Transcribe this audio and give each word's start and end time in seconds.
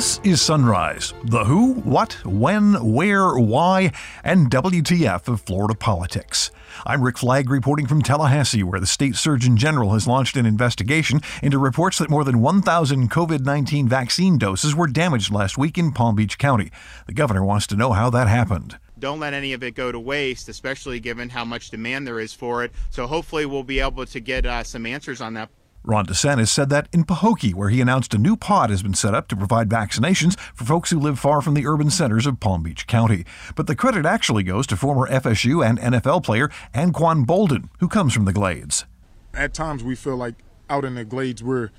This 0.00 0.18
is 0.24 0.40
Sunrise, 0.40 1.12
the 1.24 1.44
who, 1.44 1.74
what, 1.74 2.14
when, 2.24 2.94
where, 2.94 3.34
why, 3.34 3.92
and 4.24 4.50
WTF 4.50 5.28
of 5.28 5.42
Florida 5.42 5.74
politics. 5.74 6.50
I'm 6.86 7.02
Rick 7.02 7.18
Flagg 7.18 7.50
reporting 7.50 7.86
from 7.86 8.00
Tallahassee, 8.00 8.62
where 8.62 8.80
the 8.80 8.86
state 8.86 9.16
surgeon 9.16 9.58
general 9.58 9.92
has 9.92 10.06
launched 10.06 10.38
an 10.38 10.46
investigation 10.46 11.20
into 11.42 11.58
reports 11.58 11.98
that 11.98 12.08
more 12.08 12.24
than 12.24 12.40
1,000 12.40 13.10
COVID 13.10 13.44
19 13.44 13.88
vaccine 13.88 14.38
doses 14.38 14.74
were 14.74 14.86
damaged 14.86 15.30
last 15.30 15.58
week 15.58 15.76
in 15.76 15.92
Palm 15.92 16.16
Beach 16.16 16.38
County. 16.38 16.72
The 17.04 17.12
governor 17.12 17.44
wants 17.44 17.66
to 17.66 17.76
know 17.76 17.92
how 17.92 18.08
that 18.08 18.26
happened 18.26 18.78
don't 18.98 19.18
let 19.18 19.32
any 19.32 19.54
of 19.54 19.62
it 19.62 19.74
go 19.74 19.90
to 19.90 19.98
waste, 19.98 20.50
especially 20.50 21.00
given 21.00 21.30
how 21.30 21.42
much 21.42 21.70
demand 21.70 22.06
there 22.06 22.20
is 22.20 22.34
for 22.34 22.62
it. 22.62 22.70
So 22.90 23.06
hopefully 23.06 23.46
we'll 23.46 23.62
be 23.62 23.80
able 23.80 24.04
to 24.04 24.20
get 24.20 24.44
uh, 24.44 24.62
some 24.62 24.84
answers 24.84 25.22
on 25.22 25.32
that. 25.34 25.48
Ron 25.82 26.06
DeSantis 26.06 26.48
said 26.48 26.68
that 26.68 26.88
in 26.92 27.04
Pahokee, 27.04 27.54
where 27.54 27.70
he 27.70 27.80
announced 27.80 28.12
a 28.12 28.18
new 28.18 28.36
pod 28.36 28.68
has 28.68 28.82
been 28.82 28.92
set 28.92 29.14
up 29.14 29.28
to 29.28 29.36
provide 29.36 29.70
vaccinations 29.70 30.38
for 30.54 30.64
folks 30.64 30.90
who 30.90 31.00
live 31.00 31.18
far 31.18 31.40
from 31.40 31.54
the 31.54 31.66
urban 31.66 31.88
centers 31.88 32.26
of 32.26 32.38
Palm 32.38 32.62
Beach 32.62 32.86
County. 32.86 33.24
But 33.54 33.66
the 33.66 33.74
credit 33.74 34.04
actually 34.04 34.42
goes 34.42 34.66
to 34.66 34.76
former 34.76 35.08
FSU 35.08 35.66
and 35.66 35.78
NFL 35.78 36.22
player 36.22 36.50
Anquan 36.74 37.24
Boldin, 37.24 37.70
who 37.78 37.88
comes 37.88 38.12
from 38.12 38.26
the 38.26 38.32
Glades. 38.32 38.84
At 39.32 39.54
times, 39.54 39.82
we 39.82 39.94
feel 39.94 40.16
like 40.16 40.34
out 40.68 40.84
in 40.84 40.96
the 40.96 41.04
Glades, 41.04 41.42
we're 41.42 41.70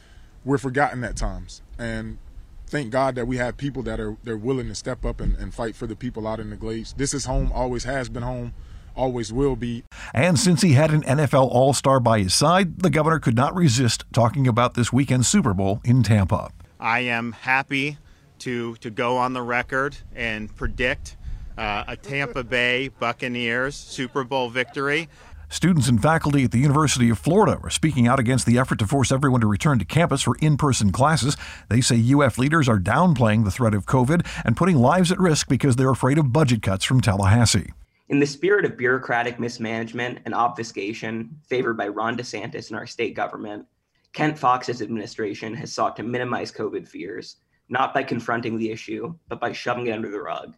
we're 0.43 0.57
forgotten 0.57 1.03
at 1.03 1.15
times, 1.15 1.61
and 1.77 2.17
thank 2.65 2.89
God 2.89 3.13
that 3.13 3.27
we 3.27 3.37
have 3.37 3.55
people 3.55 3.83
that 3.83 3.99
are 3.99 4.17
they're 4.23 4.35
willing 4.35 4.67
to 4.69 4.75
step 4.75 5.05
up 5.05 5.21
and, 5.21 5.35
and 5.35 5.53
fight 5.53 5.75
for 5.75 5.85
the 5.85 5.95
people 5.95 6.27
out 6.27 6.39
in 6.39 6.49
the 6.49 6.55
Glades. 6.55 6.93
This 6.93 7.13
is 7.13 7.25
home, 7.25 7.51
always 7.53 7.83
has 7.83 8.09
been 8.09 8.23
home 8.23 8.53
always 8.95 9.31
will 9.31 9.55
be. 9.55 9.83
And 10.13 10.39
since 10.39 10.61
he 10.61 10.73
had 10.73 10.91
an 10.91 11.03
NFL 11.03 11.49
All 11.49 11.73
Star 11.73 11.99
by 11.99 12.19
his 12.19 12.33
side, 12.33 12.79
the 12.79 12.89
governor 12.89 13.19
could 13.19 13.35
not 13.35 13.55
resist 13.55 14.05
talking 14.13 14.47
about 14.47 14.73
this 14.73 14.91
weekend's 14.91 15.27
Super 15.27 15.53
Bowl 15.53 15.81
in 15.83 16.03
Tampa. 16.03 16.51
I 16.79 17.01
am 17.01 17.31
happy 17.31 17.97
to, 18.39 18.75
to 18.77 18.89
go 18.89 19.17
on 19.17 19.33
the 19.33 19.41
record 19.41 19.97
and 20.15 20.53
predict 20.55 21.17
uh, 21.57 21.83
a 21.87 21.95
Tampa 21.95 22.43
Bay 22.43 22.87
Buccaneers 22.87 23.75
Super 23.75 24.23
Bowl 24.23 24.49
victory. 24.49 25.07
Students 25.51 25.89
and 25.89 26.01
faculty 26.01 26.45
at 26.45 26.51
the 26.51 26.59
University 26.59 27.09
of 27.09 27.19
Florida 27.19 27.59
are 27.61 27.69
speaking 27.69 28.07
out 28.07 28.19
against 28.19 28.45
the 28.45 28.57
effort 28.57 28.79
to 28.79 28.87
force 28.87 29.11
everyone 29.11 29.41
to 29.41 29.47
return 29.47 29.79
to 29.79 29.85
campus 29.85 30.21
for 30.21 30.37
in 30.39 30.55
person 30.55 30.93
classes. 30.93 31.35
They 31.67 31.81
say 31.81 32.01
UF 32.01 32.37
leaders 32.37 32.69
are 32.69 32.79
downplaying 32.79 33.43
the 33.43 33.51
threat 33.51 33.73
of 33.73 33.85
COVID 33.85 34.25
and 34.45 34.55
putting 34.55 34.77
lives 34.77 35.11
at 35.11 35.19
risk 35.19 35.49
because 35.49 35.75
they're 35.75 35.91
afraid 35.91 36.17
of 36.17 36.31
budget 36.31 36.61
cuts 36.61 36.85
from 36.85 37.01
Tallahassee. 37.01 37.73
In 38.11 38.19
the 38.19 38.27
spirit 38.27 38.65
of 38.65 38.75
bureaucratic 38.75 39.39
mismanagement 39.39 40.19
and 40.25 40.33
obfuscation 40.33 41.29
favored 41.47 41.77
by 41.77 41.87
Ron 41.87 42.17
DeSantis 42.17 42.67
and 42.67 42.77
our 42.77 42.85
state 42.85 43.15
government, 43.15 43.65
Kent 44.11 44.37
Fuchs's 44.37 44.81
administration 44.81 45.53
has 45.53 45.71
sought 45.71 45.95
to 45.95 46.03
minimize 46.03 46.51
COVID 46.51 46.89
fears, 46.89 47.37
not 47.69 47.93
by 47.93 48.03
confronting 48.03 48.57
the 48.57 48.69
issue, 48.69 49.15
but 49.29 49.39
by 49.39 49.53
shoving 49.53 49.87
it 49.87 49.93
under 49.93 50.11
the 50.11 50.19
rug. 50.19 50.55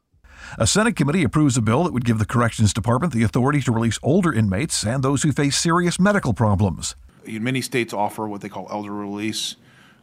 A 0.58 0.66
Senate 0.66 0.96
committee 0.96 1.24
approves 1.24 1.56
a 1.56 1.62
bill 1.62 1.84
that 1.84 1.94
would 1.94 2.06
give 2.06 2.18
the 2.18 2.26
Corrections 2.26 2.74
Department 2.74 3.14
the 3.14 3.22
authority 3.22 3.62
to 3.62 3.72
release 3.72 4.00
older 4.02 4.34
inmates 4.34 4.84
and 4.84 5.04
those 5.04 5.22
who 5.22 5.32
face 5.32 5.56
serious 5.56 6.00
medical 6.00 6.34
problems. 6.34 6.96
Many 7.28 7.62
states 7.62 7.94
offer 7.94 8.28
what 8.28 8.42
they 8.42 8.50
call 8.50 8.68
elder 8.72 8.92
release 8.92 9.58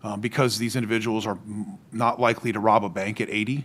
um, 0.04 0.20
because 0.20 0.58
these 0.58 0.76
individuals 0.76 1.26
are 1.26 1.40
not 1.90 2.20
likely 2.20 2.52
to 2.52 2.60
rob 2.60 2.84
a 2.84 2.88
bank 2.88 3.20
at 3.20 3.28
80 3.28 3.64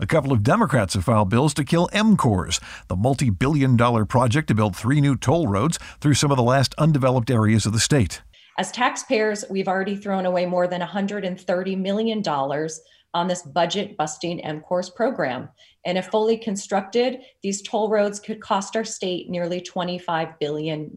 a 0.00 0.06
couple 0.06 0.32
of 0.32 0.42
Democrats 0.42 0.94
have 0.94 1.04
filed 1.04 1.30
bills 1.30 1.54
to 1.54 1.64
kill 1.64 1.88
M-CORES, 1.92 2.60
the 2.88 2.96
multi 2.96 3.30
billion 3.30 3.76
dollar 3.76 4.04
project 4.04 4.48
to 4.48 4.54
build 4.54 4.76
three 4.76 5.00
new 5.00 5.16
toll 5.16 5.46
roads 5.46 5.78
through 6.00 6.14
some 6.14 6.30
of 6.30 6.36
the 6.36 6.42
last 6.42 6.74
undeveloped 6.78 7.30
areas 7.30 7.66
of 7.66 7.72
the 7.72 7.80
state. 7.80 8.22
As 8.58 8.72
taxpayers, 8.72 9.44
we've 9.50 9.68
already 9.68 9.96
thrown 9.96 10.24
away 10.24 10.46
more 10.46 10.66
than 10.66 10.80
$130 10.80 11.78
million 11.78 12.22
on 13.14 13.28
this 13.28 13.42
budget 13.42 13.96
busting 13.96 14.40
M-CORES 14.40 14.90
program. 14.90 15.48
And 15.84 15.98
if 15.98 16.06
fully 16.06 16.38
constructed, 16.38 17.20
these 17.42 17.62
toll 17.62 17.90
roads 17.90 18.18
could 18.18 18.40
cost 18.40 18.76
our 18.76 18.84
state 18.84 19.28
nearly 19.28 19.60
$25 19.60 20.38
billion. 20.38 20.96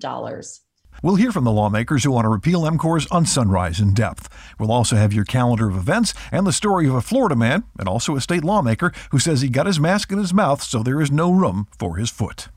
We'll 1.02 1.16
hear 1.16 1.32
from 1.32 1.46
the 1.46 1.52
lawmakers 1.52 2.04
who 2.04 2.12
want 2.12 2.26
to 2.26 2.30
repeal 2.30 2.66
M-CORES 2.66 3.08
on 3.08 3.26
Sunrise 3.26 3.80
in 3.80 3.94
depth. 3.94 4.28
We'll 4.60 4.72
also 4.72 4.98
have 4.98 5.14
your 5.14 5.24
calendar 5.24 5.70
of 5.70 5.78
events 5.78 6.14
and 6.32 6.46
the 6.46 6.52
story 6.52 6.88
of 6.88 6.96
a 6.96 7.02
Florida 7.02 7.36
man 7.36 7.64
and 7.80 7.88
also 7.88 8.16
a 8.16 8.22
state 8.22 8.44
lawmaker 8.44 8.92
who 9.12 9.20
says 9.20 9.42
he 9.42 9.50
got 9.50 9.66
his 9.66 9.80
mask 9.80 10.12
in 10.12 10.18
his 10.18 10.34
mouth 10.34 10.62
so 10.62 10.84
there 10.84 11.02
is 11.02 11.12
no 11.12 11.32
room 11.32 11.68
for 11.78 11.96
his 11.96 12.10
foot. 12.10 12.50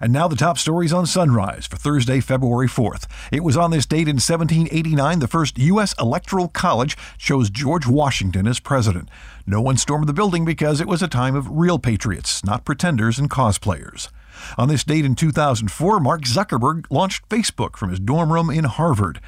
And 0.00 0.12
now 0.12 0.28
the 0.28 0.36
top 0.36 0.58
stories 0.58 0.92
on 0.92 1.06
Sunrise 1.06 1.66
for 1.66 1.76
Thursday, 1.76 2.20
February 2.20 2.66
4th. 2.66 3.06
It 3.32 3.44
was 3.44 3.56
on 3.56 3.70
this 3.70 3.86
date 3.86 4.08
in 4.08 4.16
1789 4.16 5.18
the 5.18 5.28
first 5.28 5.58
U.S. 5.58 5.94
Electoral 5.98 6.48
College 6.48 6.96
chose 7.18 7.50
George 7.50 7.86
Washington 7.86 8.46
as 8.46 8.60
president. 8.60 9.08
No 9.46 9.60
one 9.60 9.76
stormed 9.76 10.08
the 10.08 10.12
building 10.12 10.44
because 10.44 10.80
it 10.80 10.88
was 10.88 11.02
a 11.02 11.08
time 11.08 11.34
of 11.34 11.50
real 11.50 11.78
patriots, 11.78 12.44
not 12.44 12.64
pretenders 12.64 13.18
and 13.18 13.30
cosplayers. 13.30 14.08
On 14.58 14.68
this 14.68 14.84
date 14.84 15.04
in 15.04 15.14
2004, 15.14 16.00
Mark 16.00 16.22
Zuckerberg 16.22 16.86
launched 16.90 17.28
Facebook 17.28 17.76
from 17.76 17.90
his 17.90 18.00
dorm 18.00 18.32
room 18.32 18.50
in 18.50 18.64
Harvard. 18.64 19.20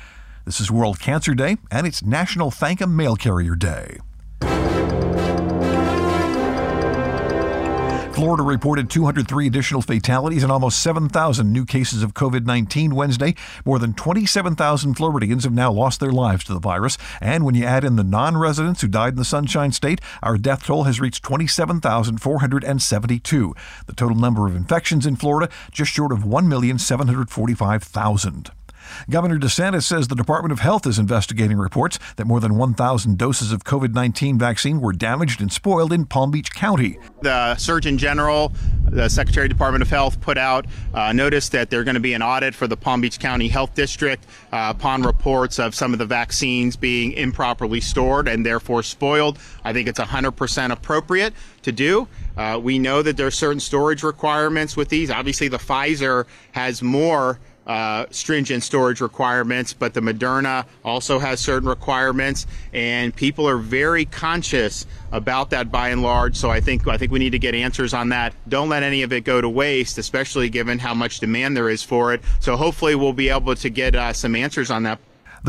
This 0.44 0.60
is 0.60 0.70
World 0.70 0.98
Cancer 0.98 1.34
Day, 1.34 1.58
and 1.70 1.86
it's 1.86 2.02
National 2.02 2.50
Thank 2.50 2.80
a 2.80 2.86
Mail 2.86 3.16
Carrier 3.16 3.54
Day. 3.54 3.98
Florida 8.18 8.42
reported 8.42 8.90
203 8.90 9.46
additional 9.46 9.80
fatalities 9.80 10.42
and 10.42 10.50
almost 10.50 10.82
7,000 10.82 11.52
new 11.52 11.64
cases 11.64 12.02
of 12.02 12.14
COVID 12.14 12.44
19 12.44 12.96
Wednesday. 12.96 13.36
More 13.64 13.78
than 13.78 13.94
27,000 13.94 14.94
Floridians 14.94 15.44
have 15.44 15.52
now 15.52 15.70
lost 15.70 16.00
their 16.00 16.10
lives 16.10 16.42
to 16.46 16.52
the 16.52 16.58
virus. 16.58 16.98
And 17.20 17.44
when 17.44 17.54
you 17.54 17.64
add 17.64 17.84
in 17.84 17.94
the 17.94 18.02
non 18.02 18.36
residents 18.36 18.80
who 18.80 18.88
died 18.88 19.12
in 19.12 19.18
the 19.18 19.24
Sunshine 19.24 19.70
State, 19.70 20.00
our 20.20 20.36
death 20.36 20.64
toll 20.64 20.82
has 20.82 20.98
reached 20.98 21.22
27,472. 21.22 23.54
The 23.86 23.92
total 23.92 24.16
number 24.16 24.48
of 24.48 24.56
infections 24.56 25.06
in 25.06 25.14
Florida 25.14 25.48
just 25.70 25.92
short 25.92 26.10
of 26.10 26.24
1,745,000. 26.24 28.50
Governor 29.10 29.38
DeSantis 29.38 29.84
says 29.84 30.09
the 30.09 30.15
Department 30.15 30.53
of 30.53 30.60
Health 30.60 30.87
is 30.87 30.99
investigating 30.99 31.59
reports 31.59 31.99
that 32.16 32.26
more 32.26 32.41
than 32.41 32.56
1,000 32.56 33.19
doses 33.19 33.53
of 33.53 33.65
COVID 33.65 33.94
19 33.94 34.38
vaccine 34.38 34.81
were 34.81 34.93
damaged 34.93 35.41
and 35.41 35.53
spoiled 35.53 35.93
in 35.93 36.06
Palm 36.06 36.31
Beach 36.31 36.53
County. 36.53 36.98
The 37.22 37.56
Surgeon 37.56 37.98
General, 37.98 38.53
the 38.84 39.09
Secretary 39.09 39.47
of 39.47 39.50
Department 39.50 39.82
of 39.82 39.91
Health, 39.91 40.21
put 40.21 40.38
out 40.38 40.66
uh, 40.94 41.12
notice 41.12 41.48
that 41.50 41.71
they're 41.71 41.84
going 41.84 41.94
to 41.94 42.00
be 42.00 42.15
an 42.15 42.22
audit 42.22 42.54
for 42.54 42.66
the 42.66 42.77
Palm 42.77 43.00
Beach 43.00 43.19
County 43.19 43.48
Health 43.48 43.75
District 43.75 44.25
uh, 44.53 44.72
upon 44.77 45.03
reports 45.03 45.59
of 45.59 45.75
some 45.75 45.93
of 45.93 45.98
the 45.98 46.06
vaccines 46.06 46.77
being 46.77 47.12
improperly 47.12 47.81
stored 47.81 48.28
and 48.28 48.44
therefore 48.44 48.82
spoiled. 48.82 49.38
I 49.65 49.72
think 49.72 49.88
it's 49.88 50.00
100% 50.00 50.71
appropriate 50.71 51.34
to 51.62 51.72
do. 51.72 52.09
Uh, 52.37 52.59
we 52.62 52.78
know 52.78 53.03
that 53.03 53.16
there 53.16 53.27
are 53.27 53.32
certain 53.32 53.60
storage 53.60 54.03
requirements 54.03 54.77
with 54.77 54.88
these. 54.88 55.10
Obviously, 55.10 55.48
the 55.48 55.59
Pfizer 55.59 56.25
has 56.53 56.82
more 56.82 57.38
uh, 57.68 58.06
stringent 58.10 58.62
storage 58.62 59.00
requirements, 59.00 59.74
but 59.74 59.94
the 59.94 60.00
Moderna 60.00 60.64
also 60.84 61.18
has 61.18 61.38
certain 61.38 61.68
requirements, 61.68 62.46
and 62.72 63.14
people 63.14 63.46
are 63.46 63.58
very 63.58 64.06
conscious 64.06 64.86
about 65.12 65.50
that 65.50 65.70
by 65.70 65.90
and 65.90 66.02
large. 66.02 66.34
So 66.36 66.50
I 66.50 66.60
think 66.60 66.88
I 66.88 66.96
think 66.96 67.12
we 67.12 67.18
need 67.18 67.30
to 67.30 67.38
get 67.38 67.54
answers 67.54 67.92
on 67.92 68.08
that. 68.08 68.34
Don't 68.48 68.68
let 68.68 68.82
any 68.82 69.02
of 69.02 69.12
it 69.12 69.24
go 69.24 69.40
to 69.40 69.48
waste, 69.48 69.98
especially 69.98 70.48
given 70.48 70.78
how 70.78 70.94
much 70.94 71.20
demand 71.20 71.56
there 71.56 71.68
is 71.68 71.82
for 71.82 72.14
it. 72.14 72.22
So 72.40 72.56
hopefully 72.56 72.94
we'll 72.94 73.12
be 73.12 73.28
able 73.28 73.54
to 73.54 73.68
get 73.68 73.94
uh, 73.94 74.12
some 74.12 74.34
answers 74.34 74.70
on 74.70 74.84
that. 74.84 74.98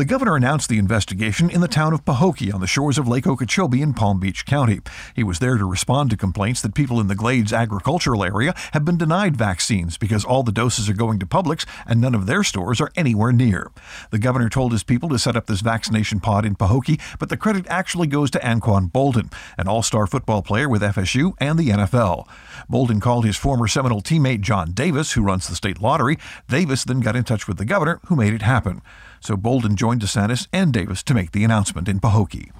The 0.00 0.06
governor 0.06 0.34
announced 0.34 0.70
the 0.70 0.78
investigation 0.78 1.50
in 1.50 1.60
the 1.60 1.68
town 1.68 1.92
of 1.92 2.06
Pahokee 2.06 2.54
on 2.54 2.62
the 2.62 2.66
shores 2.66 2.96
of 2.96 3.06
Lake 3.06 3.26
Okeechobee 3.26 3.82
in 3.82 3.92
Palm 3.92 4.18
Beach 4.18 4.46
County. 4.46 4.80
He 5.14 5.22
was 5.22 5.40
there 5.40 5.58
to 5.58 5.64
respond 5.66 6.08
to 6.08 6.16
complaints 6.16 6.62
that 6.62 6.74
people 6.74 7.00
in 7.00 7.08
the 7.08 7.14
Glades 7.14 7.52
agricultural 7.52 8.24
area 8.24 8.54
have 8.72 8.82
been 8.82 8.96
denied 8.96 9.36
vaccines 9.36 9.98
because 9.98 10.24
all 10.24 10.42
the 10.42 10.52
doses 10.52 10.88
are 10.88 10.94
going 10.94 11.18
to 11.18 11.26
Publix 11.26 11.66
and 11.86 12.00
none 12.00 12.14
of 12.14 12.24
their 12.24 12.42
stores 12.42 12.80
are 12.80 12.90
anywhere 12.96 13.30
near. 13.30 13.70
The 14.10 14.18
governor 14.18 14.48
told 14.48 14.72
his 14.72 14.82
people 14.82 15.10
to 15.10 15.18
set 15.18 15.36
up 15.36 15.44
this 15.44 15.60
vaccination 15.60 16.18
pod 16.18 16.46
in 16.46 16.56
Pahokee, 16.56 16.98
but 17.18 17.28
the 17.28 17.36
credit 17.36 17.66
actually 17.68 18.06
goes 18.06 18.30
to 18.30 18.38
Anquan 18.38 18.90
Boldin, 18.90 19.30
an 19.58 19.68
all-star 19.68 20.06
football 20.06 20.40
player 20.40 20.66
with 20.70 20.80
FSU 20.80 21.34
and 21.36 21.58
the 21.58 21.68
NFL. 21.68 22.26
Boldin 22.70 23.02
called 23.02 23.26
his 23.26 23.36
former 23.36 23.68
Seminole 23.68 24.00
teammate 24.00 24.40
John 24.40 24.72
Davis, 24.72 25.12
who 25.12 25.20
runs 25.20 25.46
the 25.46 25.56
state 25.56 25.82
lottery. 25.82 26.16
Davis 26.48 26.84
then 26.84 27.00
got 27.00 27.16
in 27.16 27.24
touch 27.24 27.46
with 27.46 27.58
the 27.58 27.66
governor, 27.66 28.00
who 28.06 28.16
made 28.16 28.32
it 28.32 28.40
happen. 28.40 28.80
So 29.20 29.36
Boldin 29.36 29.74
joined 29.74 30.00
DeSantis 30.00 30.48
and 30.52 30.72
Davis 30.72 31.02
to 31.04 31.14
make 31.14 31.32
the 31.32 31.44
announcement 31.44 31.88
in 31.88 32.00
Pahokee. 32.00 32.50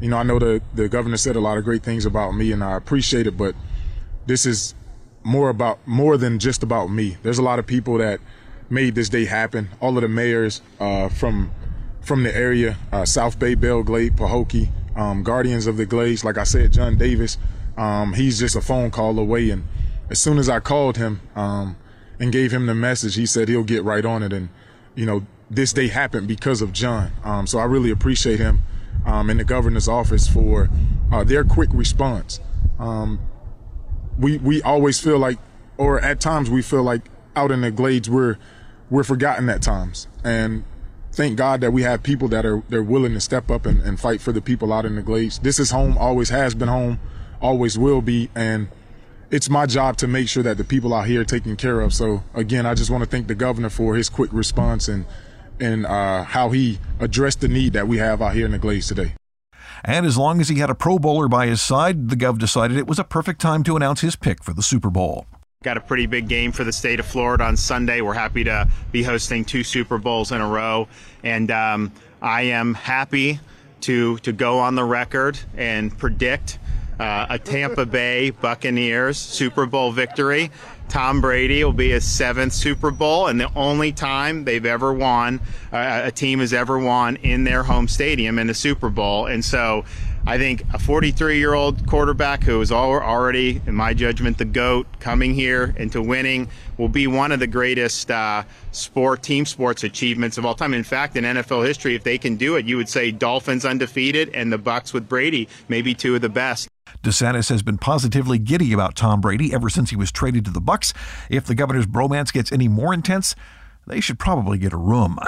You 0.00 0.10
know, 0.10 0.18
I 0.18 0.22
know 0.22 0.38
the, 0.38 0.60
the 0.74 0.88
governor 0.88 1.16
said 1.16 1.36
a 1.36 1.40
lot 1.40 1.58
of 1.58 1.64
great 1.64 1.82
things 1.82 2.04
about 2.04 2.32
me, 2.32 2.52
and 2.52 2.62
I 2.62 2.76
appreciate 2.76 3.26
it, 3.26 3.36
but 3.36 3.54
this 4.26 4.46
is 4.46 4.74
more 5.24 5.48
about 5.48 5.78
more 5.86 6.16
than 6.16 6.38
just 6.38 6.62
about 6.62 6.88
me. 6.88 7.16
There's 7.22 7.38
a 7.38 7.42
lot 7.42 7.58
of 7.58 7.66
people 7.66 7.98
that 7.98 8.20
made 8.68 8.94
this 8.94 9.08
day 9.08 9.24
happen. 9.24 9.68
All 9.80 9.96
of 9.96 10.02
the 10.02 10.08
mayors 10.08 10.60
uh, 10.80 11.08
from 11.08 11.52
from 12.00 12.24
the 12.24 12.36
area, 12.36 12.76
uh, 12.90 13.04
South 13.04 13.38
Bay, 13.38 13.54
Belle 13.54 13.84
Glade, 13.84 14.16
Pahokee, 14.16 14.70
um, 14.96 15.22
Guardians 15.22 15.68
of 15.68 15.76
the 15.76 15.86
Glades. 15.86 16.24
Like 16.24 16.36
I 16.36 16.42
said, 16.42 16.72
John 16.72 16.96
Davis, 16.98 17.38
um, 17.76 18.14
he's 18.14 18.40
just 18.40 18.56
a 18.56 18.60
phone 18.60 18.90
call 18.90 19.18
away. 19.18 19.50
And 19.50 19.64
as 20.10 20.18
soon 20.18 20.38
as 20.38 20.48
I 20.48 20.58
called 20.58 20.96
him 20.96 21.20
um, 21.36 21.76
and 22.18 22.32
gave 22.32 22.52
him 22.52 22.66
the 22.66 22.74
message, 22.74 23.14
he 23.14 23.24
said 23.24 23.48
he'll 23.48 23.62
get 23.62 23.84
right 23.84 24.04
on 24.04 24.22
it. 24.24 24.32
And 24.32 24.48
you 24.94 25.06
know, 25.06 25.24
this 25.54 25.72
day 25.74 25.88
happened 25.88 26.26
because 26.26 26.62
of 26.62 26.72
John. 26.72 27.12
Um, 27.24 27.46
so 27.46 27.58
I 27.58 27.64
really 27.64 27.90
appreciate 27.90 28.40
him 28.40 28.62
um, 29.04 29.28
in 29.28 29.36
the 29.36 29.44
governor's 29.44 29.86
office 29.86 30.26
for 30.26 30.70
uh, 31.12 31.24
their 31.24 31.44
quick 31.44 31.68
response. 31.72 32.40
Um, 32.78 33.20
we 34.18 34.38
we 34.38 34.62
always 34.62 34.98
feel 34.98 35.18
like, 35.18 35.38
or 35.76 36.00
at 36.00 36.20
times 36.20 36.48
we 36.50 36.62
feel 36.62 36.82
like 36.82 37.02
out 37.36 37.50
in 37.50 37.60
the 37.60 37.70
glades 37.70 38.08
we're 38.08 38.38
we're 38.90 39.04
forgotten 39.04 39.48
at 39.48 39.62
times, 39.62 40.08
and 40.24 40.64
thank 41.12 41.36
God 41.36 41.60
that 41.60 41.72
we 41.72 41.82
have 41.82 42.02
people 42.02 42.28
that 42.28 42.46
are 42.46 42.62
they're 42.70 42.82
willing 42.82 43.12
to 43.12 43.20
step 43.20 43.50
up 43.50 43.66
and, 43.66 43.80
and 43.82 44.00
fight 44.00 44.22
for 44.22 44.32
the 44.32 44.40
people 44.40 44.72
out 44.72 44.86
in 44.86 44.96
the 44.96 45.02
glades. 45.02 45.38
This 45.38 45.58
is 45.58 45.70
home, 45.70 45.98
always 45.98 46.30
has 46.30 46.54
been 46.54 46.68
home, 46.68 46.98
always 47.40 47.78
will 47.78 48.00
be, 48.00 48.30
and 48.34 48.68
it's 49.30 49.48
my 49.50 49.66
job 49.66 49.96
to 49.98 50.06
make 50.06 50.28
sure 50.28 50.42
that 50.42 50.56
the 50.56 50.64
people 50.64 50.92
out 50.94 51.06
here 51.06 51.22
are 51.22 51.26
taken 51.26 51.56
care 51.56 51.80
of. 51.80 51.92
So 51.92 52.22
again, 52.34 52.64
I 52.66 52.74
just 52.74 52.90
want 52.90 53.02
to 53.04 53.08
thank 53.08 53.28
the 53.28 53.34
governor 53.34 53.70
for 53.70 53.94
his 53.96 54.08
quick 54.08 54.32
response 54.32 54.88
and 54.88 55.04
and 55.62 55.86
uh, 55.86 56.24
how 56.24 56.50
he 56.50 56.78
addressed 56.98 57.40
the 57.40 57.48
need 57.48 57.72
that 57.72 57.86
we 57.86 57.98
have 57.98 58.20
out 58.20 58.34
here 58.34 58.44
in 58.44 58.52
the 58.52 58.58
Glades 58.58 58.88
today. 58.88 59.14
And 59.84 60.04
as 60.04 60.18
long 60.18 60.40
as 60.40 60.48
he 60.48 60.58
had 60.58 60.70
a 60.70 60.74
Pro 60.74 60.98
Bowler 60.98 61.28
by 61.28 61.46
his 61.46 61.62
side, 61.62 62.08
the 62.08 62.16
Gov 62.16 62.38
decided 62.38 62.76
it 62.76 62.86
was 62.86 62.98
a 62.98 63.04
perfect 63.04 63.40
time 63.40 63.62
to 63.64 63.76
announce 63.76 64.00
his 64.00 64.16
pick 64.16 64.42
for 64.42 64.52
the 64.52 64.62
Super 64.62 64.90
Bowl. 64.90 65.26
Got 65.62 65.76
a 65.76 65.80
pretty 65.80 66.06
big 66.06 66.28
game 66.28 66.50
for 66.50 66.64
the 66.64 66.72
state 66.72 66.98
of 66.98 67.06
Florida 67.06 67.44
on 67.44 67.56
Sunday. 67.56 68.00
We're 68.00 68.14
happy 68.14 68.42
to 68.44 68.68
be 68.90 69.04
hosting 69.04 69.44
two 69.44 69.62
Super 69.62 69.98
Bowls 69.98 70.32
in 70.32 70.40
a 70.40 70.48
row, 70.48 70.88
and 71.22 71.50
um, 71.52 71.92
I 72.20 72.42
am 72.42 72.74
happy 72.74 73.38
to 73.82 74.18
to 74.18 74.32
go 74.32 74.58
on 74.58 74.74
the 74.74 74.84
record 74.84 75.38
and 75.56 75.96
predict 75.96 76.58
uh, 76.98 77.26
a 77.30 77.38
Tampa 77.38 77.86
Bay 77.86 78.30
Buccaneers 78.30 79.18
Super 79.18 79.66
Bowl 79.66 79.92
victory. 79.92 80.50
Tom 80.92 81.22
Brady 81.22 81.64
will 81.64 81.72
be 81.72 81.88
his 81.88 82.04
seventh 82.04 82.52
Super 82.52 82.90
Bowl, 82.90 83.26
and 83.26 83.40
the 83.40 83.50
only 83.56 83.92
time 83.92 84.44
they've 84.44 84.66
ever 84.66 84.92
won, 84.92 85.40
uh, 85.72 86.02
a 86.04 86.10
team 86.10 86.40
has 86.40 86.52
ever 86.52 86.78
won 86.78 87.16
in 87.16 87.44
their 87.44 87.62
home 87.62 87.88
stadium 87.88 88.38
in 88.38 88.46
the 88.46 88.52
Super 88.52 88.90
Bowl. 88.90 89.24
And 89.24 89.42
so 89.42 89.86
I 90.26 90.36
think 90.36 90.62
a 90.74 90.78
43 90.78 91.38
year 91.38 91.54
old 91.54 91.86
quarterback 91.86 92.44
who 92.44 92.60
is 92.60 92.70
already, 92.70 93.62
in 93.66 93.74
my 93.74 93.94
judgment, 93.94 94.36
the 94.36 94.44
GOAT 94.44 94.86
coming 95.00 95.32
here 95.32 95.74
into 95.78 96.02
winning 96.02 96.48
will 96.76 96.90
be 96.90 97.06
one 97.06 97.32
of 97.32 97.40
the 97.40 97.46
greatest 97.46 98.10
uh, 98.10 98.42
sport 98.72 99.22
team 99.22 99.46
sports 99.46 99.84
achievements 99.84 100.36
of 100.36 100.44
all 100.44 100.54
time. 100.54 100.74
In 100.74 100.84
fact, 100.84 101.16
in 101.16 101.24
NFL 101.24 101.66
history, 101.66 101.94
if 101.94 102.04
they 102.04 102.18
can 102.18 102.36
do 102.36 102.56
it, 102.56 102.66
you 102.66 102.76
would 102.76 102.90
say 102.90 103.10
Dolphins 103.10 103.64
undefeated 103.64 104.28
and 104.34 104.52
the 104.52 104.58
Bucks 104.58 104.92
with 104.92 105.08
Brady, 105.08 105.48
maybe 105.70 105.94
two 105.94 106.14
of 106.14 106.20
the 106.20 106.28
best. 106.28 106.68
DeSantis 107.02 107.48
has 107.48 107.62
been 107.62 107.78
positively 107.78 108.38
giddy 108.38 108.72
about 108.72 108.96
Tom 108.96 109.20
Brady 109.20 109.52
ever 109.52 109.68
since 109.68 109.90
he 109.90 109.96
was 109.96 110.12
traded 110.12 110.44
to 110.44 110.50
the 110.50 110.60
Bucks. 110.60 110.92
If 111.30 111.44
the 111.44 111.54
governor's 111.54 111.86
bromance 111.86 112.32
gets 112.32 112.52
any 112.52 112.68
more 112.68 112.94
intense, 112.94 113.34
they 113.86 114.00
should 114.00 114.18
probably 114.18 114.58
get 114.58 114.72
a 114.72 114.76
room. 114.76 115.18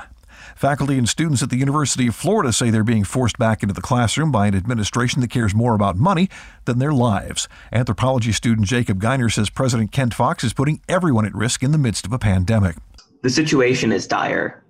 Faculty 0.54 0.98
and 0.98 1.08
students 1.08 1.42
at 1.42 1.50
the 1.50 1.56
University 1.56 2.06
of 2.06 2.14
Florida 2.14 2.52
say 2.52 2.70
they're 2.70 2.84
being 2.84 3.04
forced 3.04 3.38
back 3.38 3.62
into 3.62 3.74
the 3.74 3.80
classroom 3.80 4.30
by 4.30 4.46
an 4.46 4.54
administration 4.54 5.20
that 5.20 5.30
cares 5.30 5.54
more 5.54 5.74
about 5.74 5.96
money 5.96 6.30
than 6.64 6.78
their 6.78 6.92
lives. 6.92 7.48
Anthropology 7.72 8.32
student 8.32 8.66
Jacob 8.66 9.00
Geiner 9.00 9.28
says 9.28 9.50
President 9.50 9.90
Kent 9.90 10.14
Fuchs 10.14 10.44
is 10.44 10.52
putting 10.52 10.80
everyone 10.88 11.26
at 11.26 11.34
risk 11.34 11.62
in 11.62 11.72
the 11.72 11.78
midst 11.78 12.06
of 12.06 12.12
a 12.12 12.18
pandemic. 12.18 12.76
The 13.22 13.30
situation 13.30 13.90
is 13.90 14.06
dire. 14.06 14.63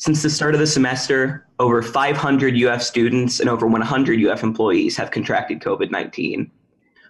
Since 0.00 0.22
the 0.22 0.30
start 0.30 0.54
of 0.54 0.60
the 0.60 0.66
semester, 0.66 1.46
over 1.58 1.82
500 1.82 2.56
UF 2.56 2.82
students 2.82 3.38
and 3.38 3.50
over 3.50 3.66
100 3.66 4.24
UF 4.24 4.42
employees 4.42 4.96
have 4.96 5.10
contracted 5.10 5.60
COVID 5.60 5.90
19. 5.90 6.50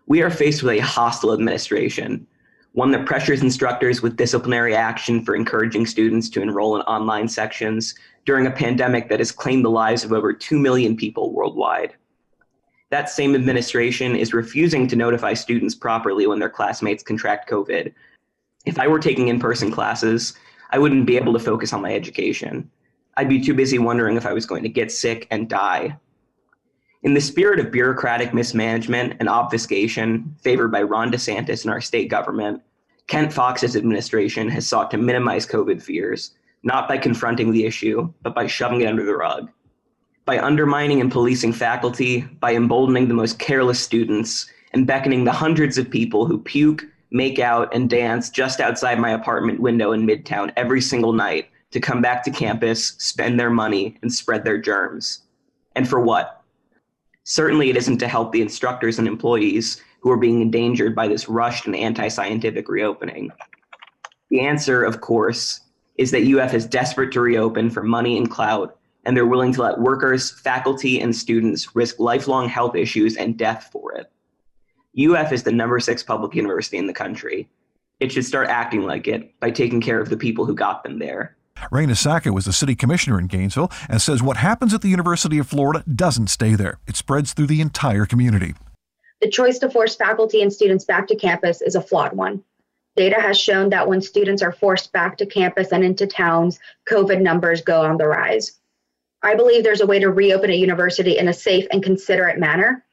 We 0.09 0.23
are 0.23 0.29
faced 0.29 0.65
with 0.65 0.77
a 0.77 0.81
hostile 0.81 1.33
administration 1.33 2.27
one 2.73 2.91
that 2.91 3.07
pressures 3.07 3.43
instructors 3.43 4.03
with 4.03 4.17
disciplinary 4.17 4.75
action 4.75 5.25
for 5.25 5.37
encouraging 5.37 5.87
students 5.87 6.29
to 6.31 6.43
enroll 6.43 6.75
in 6.75 6.83
online 6.83 7.29
sections 7.29 7.95
during 8.27 8.49
a 8.49 8.51
pandemic 8.51 9.09
that 9.09 9.21
has 9.21 9.31
claimed 9.31 9.65
the 9.65 9.71
lives 9.71 10.03
of 10.03 10.13
over 10.13 10.33
2 10.33 10.59
million 10.59 10.97
people 10.97 11.33
worldwide. 11.33 11.95
That 12.89 13.09
same 13.09 13.37
administration 13.37 14.17
is 14.17 14.35
refusing 14.35 14.89
to 14.89 14.97
notify 14.97 15.35
students 15.35 15.77
properly 15.77 16.27
when 16.27 16.41
their 16.41 16.51
classmates 16.51 17.05
contract 17.05 17.49
COVID. 17.49 17.95
If 18.67 18.81
I 18.81 18.89
were 18.89 18.99
taking 18.99 19.29
in 19.29 19.39
person 19.39 19.71
classes, 19.71 20.35
I 20.71 20.81
wouldn't 20.81 21.07
be 21.07 21.17
able 21.17 21.33
to 21.35 21.39
focus 21.39 21.73
on 21.73 21.83
my 21.83 21.95
education. 21.95 22.69
I'd 23.17 23.29
be 23.29 23.41
too 23.41 23.55
busy 23.55 23.79
wondering 23.79 24.17
if 24.17 24.27
I 24.27 24.33
was 24.33 24.47
going 24.47 24.62
to 24.62 24.69
get 24.69 24.93
sick 24.93 25.27
and 25.31 25.49
die 25.49 25.97
in 27.03 27.15
the 27.15 27.21
spirit 27.21 27.59
of 27.59 27.73
bureaucratic 27.73 28.35
mismanagement 28.35 29.17
and 29.21 29.29
obfuscation 29.29 30.37
favored 30.43 30.71
by 30.71 30.83
Ron 30.83 31.11
DeSantis 31.11 31.62
and 31.62 31.73
our 31.73 31.81
state 31.81 32.11
government, 32.11 32.62
Kent 33.07 33.33
Fuchs's 33.33 33.75
administration 33.75 34.49
has 34.51 34.67
sought 34.67 34.91
to 34.91 34.99
minimize 34.99 35.47
COVID 35.47 35.83
fears, 35.83 36.33
not 36.62 36.89
by 36.89 36.99
confronting 36.99 37.53
the 37.53 37.65
issue, 37.65 38.12
but 38.23 38.35
by 38.35 38.47
shoving 38.47 38.83
it 38.83 38.87
under 38.87 39.05
the 39.05 39.17
rug. 39.17 39.51
By 40.27 40.39
undermining 40.39 41.01
and 41.01 41.11
policing 41.11 41.55
faculty, 41.55 42.21
by 42.21 42.55
emboldening 42.55 43.09
the 43.09 43.15
most 43.15 43.39
careless 43.39 43.81
students, 43.81 44.51
and 44.73 44.87
beckoning 44.87 45.25
the 45.25 45.33
hundreds 45.33 45.79
of 45.79 45.91
people 45.91 46.27
who 46.27 46.39
puke, 46.39 46.85
make 47.11 47.39
out, 47.39 47.75
and 47.75 47.89
dance 47.89 48.29
just 48.29 48.61
outside 48.61 49.01
my 49.01 49.11
apartment 49.11 49.61
window 49.61 49.93
in 49.93 50.06
Midtown 50.06 50.53
every 50.56 50.83
single 50.83 51.15
night 51.15 51.49
to 51.70 51.81
come 51.81 52.02
back 52.02 52.22
to 52.25 52.31
campus, 52.31 52.94
spend 52.99 53.38
their 53.38 53.50
money, 53.50 53.96
and 54.02 54.12
spread 54.12 54.44
their 54.44 54.58
germs. 54.58 55.22
And 55.76 55.88
for 55.88 56.00
what? 56.00 56.43
Certainly, 57.25 57.70
it 57.70 57.76
isn't 57.76 57.99
to 57.99 58.08
help 58.08 58.32
the 58.32 58.43
instructors 58.43 58.99
and 58.99 59.06
employees 59.06 59.81
who 60.00 60.11
are 60.11 60.17
being 60.17 60.40
endangered 60.40 60.94
by 60.94 61.06
this 61.06 61.28
rushed 61.28 61.67
and 61.67 61.76
anti 61.76 62.08
scientific 62.08 62.69
reopening. 62.69 63.31
The 64.31 64.40
answer, 64.40 64.82
of 64.82 65.00
course, 65.00 65.61
is 65.96 66.11
that 66.11 66.26
UF 66.26 66.55
is 66.55 66.67
desperate 66.67 67.12
to 67.12 67.20
reopen 67.20 67.70
for 67.70 67.82
money 67.82 68.17
and 68.17 68.31
clout, 68.31 68.78
and 69.05 69.17
they're 69.17 69.26
willing 69.26 69.52
to 69.52 69.62
let 69.62 69.81
workers, 69.81 70.31
faculty, 70.40 71.00
and 71.00 71.14
students 71.14 71.76
risk 71.76 71.99
lifelong 71.99 72.49
health 72.49 72.75
issues 72.75 73.17
and 73.17 73.37
death 73.37 73.69
for 73.70 73.93
it. 73.93 74.11
UF 74.99 75.32
is 75.32 75.43
the 75.43 75.52
number 75.52 75.78
six 75.78 76.02
public 76.02 76.34
university 76.34 76.78
in 76.78 76.87
the 76.87 76.93
country. 76.93 77.49
It 78.00 78.11
should 78.11 78.25
start 78.25 78.49
acting 78.49 78.82
like 78.82 79.06
it 79.06 79.38
by 79.40 79.50
taking 79.50 79.81
care 79.81 80.00
of 80.00 80.08
the 80.08 80.17
people 80.17 80.46
who 80.46 80.55
got 80.55 80.82
them 80.82 80.99
there. 80.99 81.37
Reina 81.71 81.95
Saco 81.95 82.33
was 82.33 82.45
the 82.45 82.53
city 82.53 82.75
commissioner 82.75 83.19
in 83.19 83.27
Gainesville 83.27 83.71
and 83.89 84.01
says 84.01 84.23
what 84.23 84.37
happens 84.37 84.75
at 84.75 84.83
the 84.83 84.89
University 84.89 85.39
of 85.39 85.49
Florida 85.49 85.85
doesn't 85.95 86.29
stay 86.29 86.55
there. 86.55 86.79
It 86.87 86.97
spreads 86.97 87.33
through 87.33 87.47
the 87.49 87.61
entire 87.61 88.07
community. 88.07 88.55
The 89.21 89.31
choice 89.31 89.59
to 89.59 89.71
force 89.71 89.97
faculty 89.97 90.43
and 90.43 90.53
students 90.53 90.85
back 90.85 91.07
to 91.09 91.17
campus 91.17 91.61
is 91.61 91.75
a 91.75 91.83
flawed 91.83 92.15
one. 92.15 92.43
Data 92.97 93.21
has 93.21 93.39
shown 93.39 93.71
that 93.71 93.87
when 93.89 94.03
students 94.03 94.43
are 94.43 94.53
forced 94.53 94.93
back 94.93 95.17
to 95.19 95.27
campus 95.27 95.73
and 95.73 95.84
into 95.84 96.06
towns, 96.06 96.58
COVID 96.89 97.20
numbers 97.20 97.63
go 97.63 97.82
on 97.82 97.99
the 97.99 98.06
rise. 98.06 98.58
I 99.23 99.34
believe 99.34 99.63
there's 99.63 99.82
a 99.82 99.87
way 99.87 99.99
to 99.99 100.11
reopen 100.11 100.51
a 100.51 100.55
university 100.55 101.19
in 101.19 101.29
a 101.29 101.32
safe 101.32 101.67
and 101.70 101.82
considerate 101.82 102.39
manner. 102.39 102.84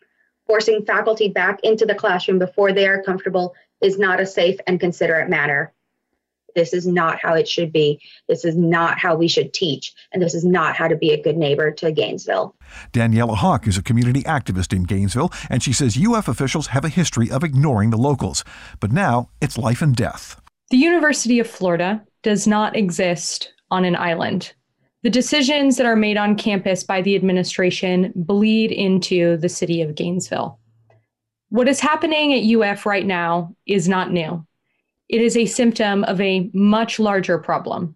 Forcing 0.45 0.85
faculty 0.85 1.29
back 1.29 1.59
into 1.63 1.85
the 1.85 1.95
classroom 1.95 2.39
before 2.39 2.73
they 2.73 2.87
are 2.87 3.03
comfortable 3.03 3.55
is 3.81 3.97
not 3.97 4.19
a 4.19 4.25
safe 4.25 4.59
and 4.67 4.79
considerate 4.79 5.29
manner. 5.29 5.73
This 6.57 6.73
is 6.73 6.87
not 6.87 7.19
how 7.21 7.35
it 7.35 7.47
should 7.47 7.71
be. 7.71 8.01
This 8.27 8.43
is 8.43 8.57
not 8.57 8.97
how 8.97 9.15
we 9.15 9.27
should 9.27 9.53
teach. 9.53 9.93
And 10.11 10.23
this 10.23 10.33
is 10.33 10.43
not 10.43 10.75
how 10.75 10.87
to 10.87 10.95
be 10.95 11.11
a 11.11 11.21
good 11.21 11.37
neighbor 11.37 11.69
to 11.69 11.91
Gainesville. 11.91 12.55
Daniela 12.91 13.35
Hawk 13.35 13.67
is 13.67 13.77
a 13.77 13.83
community 13.83 14.23
activist 14.23 14.75
in 14.75 14.81
Gainesville, 14.81 15.31
and 15.51 15.61
she 15.61 15.71
says 15.71 16.03
UF 16.03 16.27
officials 16.27 16.67
have 16.67 16.83
a 16.83 16.89
history 16.89 17.29
of 17.29 17.43
ignoring 17.43 17.91
the 17.91 17.97
locals. 17.97 18.43
But 18.79 18.91
now 18.91 19.29
it's 19.39 19.55
life 19.59 19.83
and 19.83 19.95
death. 19.95 20.41
The 20.71 20.77
University 20.77 21.39
of 21.39 21.47
Florida 21.47 22.03
does 22.23 22.47
not 22.47 22.75
exist 22.75 23.53
on 23.69 23.85
an 23.85 23.95
island. 23.95 24.51
The 25.03 25.11
decisions 25.11 25.77
that 25.77 25.85
are 25.85 25.95
made 25.95 26.17
on 26.17 26.35
campus 26.35 26.83
by 26.83 27.03
the 27.03 27.15
administration 27.15 28.11
bleed 28.15 28.71
into 28.71 29.37
the 29.37 29.47
city 29.47 29.83
of 29.83 29.93
Gainesville. 29.93 30.59
What 31.49 31.67
is 31.67 31.79
happening 31.79 32.33
at 32.33 32.59
UF 32.59 32.87
right 32.87 33.05
now 33.05 33.55
is 33.67 33.87
not 33.87 34.11
new 34.11 34.43
it 35.09 35.21
is 35.21 35.37
a 35.37 35.45
symptom 35.45 36.03
of 36.03 36.19
a 36.19 36.49
much 36.53 36.99
larger 36.99 37.37
problem. 37.37 37.95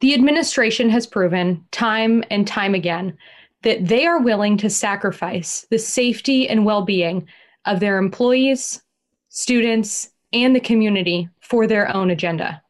The 0.00 0.14
administration 0.14 0.90
has 0.90 1.06
proven 1.06 1.64
time 1.70 2.24
and 2.30 2.46
time 2.46 2.74
again 2.74 3.16
that 3.62 3.88
they 3.88 4.06
are 4.06 4.20
willing 4.20 4.58
to 4.58 4.68
sacrifice 4.70 5.66
the 5.70 5.78
safety 5.78 6.48
and 6.48 6.64
well 6.64 6.82
being 6.82 7.26
of 7.64 7.80
their 7.80 7.98
employees, 7.98 8.82
students, 9.30 10.10
and 10.32 10.54
the 10.54 10.60
community 10.60 11.28
for 11.40 11.66
their 11.66 11.94
own 11.94 12.10
agenda. 12.10 12.60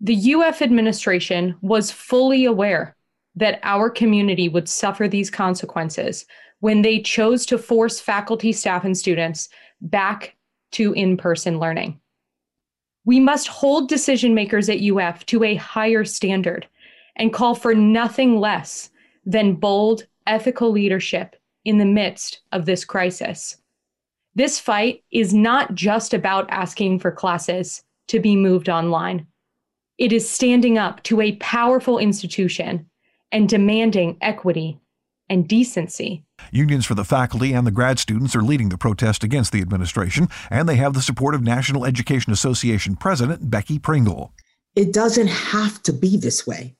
The 0.00 0.34
UF 0.34 0.62
administration 0.62 1.56
was 1.60 1.90
fully 1.90 2.44
aware 2.44 2.96
that 3.34 3.60
our 3.62 3.88
community 3.90 4.48
would 4.48 4.68
suffer 4.68 5.08
these 5.08 5.30
consequences 5.30 6.26
when 6.60 6.82
they 6.82 7.00
chose 7.00 7.44
to 7.46 7.58
force 7.58 7.98
faculty, 7.98 8.52
staff, 8.52 8.84
and 8.84 8.96
students 8.96 9.48
back 9.80 10.36
to 10.72 10.92
in 10.92 11.16
person 11.16 11.58
learning. 11.58 12.00
We 13.04 13.20
must 13.20 13.48
hold 13.48 13.88
decision 13.88 14.34
makers 14.34 14.68
at 14.68 14.80
UF 14.80 15.26
to 15.26 15.42
a 15.44 15.56
higher 15.56 16.04
standard 16.04 16.66
and 17.16 17.32
call 17.32 17.54
for 17.54 17.74
nothing 17.74 18.38
less 18.38 18.90
than 19.24 19.54
bold, 19.54 20.06
ethical 20.26 20.70
leadership 20.70 21.36
in 21.64 21.78
the 21.78 21.84
midst 21.84 22.40
of 22.52 22.64
this 22.64 22.84
crisis. 22.84 23.56
This 24.34 24.58
fight 24.58 25.04
is 25.10 25.34
not 25.34 25.74
just 25.74 26.14
about 26.14 26.50
asking 26.50 27.00
for 27.00 27.10
classes 27.10 27.84
to 28.08 28.18
be 28.18 28.34
moved 28.36 28.68
online. 28.68 29.26
It 29.98 30.12
is 30.12 30.28
standing 30.28 30.78
up 30.78 31.02
to 31.04 31.20
a 31.20 31.36
powerful 31.36 31.98
institution 31.98 32.88
and 33.30 33.48
demanding 33.48 34.16
equity 34.20 34.78
and 35.32 35.48
decency. 35.48 36.22
Unions 36.50 36.84
for 36.84 36.94
the 36.94 37.06
faculty 37.06 37.54
and 37.54 37.66
the 37.66 37.70
grad 37.70 37.98
students 37.98 38.36
are 38.36 38.42
leading 38.42 38.68
the 38.68 38.76
protest 38.76 39.24
against 39.24 39.50
the 39.50 39.62
administration, 39.62 40.28
and 40.50 40.68
they 40.68 40.76
have 40.76 40.92
the 40.92 41.00
support 41.00 41.34
of 41.34 41.40
National 41.40 41.86
Education 41.86 42.34
Association 42.34 42.96
President 42.96 43.50
Becky 43.50 43.78
Pringle. 43.78 44.34
It 44.76 44.92
doesn't 44.92 45.28
have 45.28 45.82
to 45.84 45.92
be 45.92 46.18
this 46.18 46.46
way. 46.46 46.76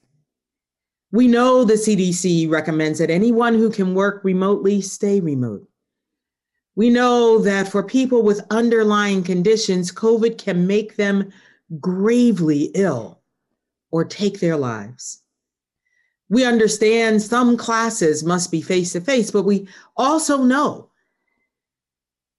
We 1.13 1.29
know 1.29 1.65
the 1.65 1.75
CDC 1.75 2.51
recommends 2.51 2.99
that 2.99 3.09
anyone 3.09 3.55
who 3.55 3.71
can 3.71 3.95
work 3.95 4.23
remotely 4.23 4.83
stay 4.83 5.21
remote. 5.21 5.67
We 6.75 6.91
know 6.91 7.39
that 7.39 7.69
for 7.69 7.83
people 7.83 8.23
with 8.23 8.47
underlying 8.51 9.23
conditions, 9.23 9.91
COVID 9.91 10.37
can 10.37 10.67
make 10.67 10.97
them 10.97 11.33
gravely 11.81 12.71
ill 12.75 13.23
or 13.91 14.05
take 14.05 14.41
their 14.41 14.59
lives. 14.59 15.22
We 16.33 16.47
understand 16.47 17.21
some 17.21 17.59
classes 17.59 18.25
must 18.25 18.51
be 18.51 18.63
face 18.63 18.93
to 18.93 19.03
face, 19.03 19.31
but 19.31 19.43
we 19.43 19.69
also 19.99 20.43
know 20.43 20.89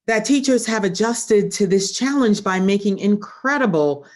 that 0.08 0.26
teachers 0.26 0.66
have 0.66 0.84
adjusted 0.84 1.52
to 1.52 1.68
this 1.68 1.92
challenge 1.92 2.44
by 2.44 2.60
making 2.60 2.98
incredible 2.98 4.08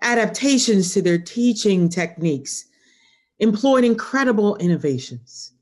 adaptations 0.00 0.94
to 0.94 1.02
their 1.02 1.18
teaching 1.18 1.90
techniques, 1.90 2.64
employed 3.38 3.84
incredible 3.84 4.56
innovations 4.56 5.52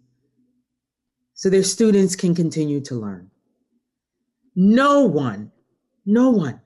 so 1.34 1.50
their 1.50 1.64
students 1.64 2.14
can 2.14 2.36
continue 2.36 2.80
to 2.82 2.94
learn. 2.94 3.28
No 4.54 5.00
one, 5.00 5.50
no 6.04 6.30
one 6.30 6.60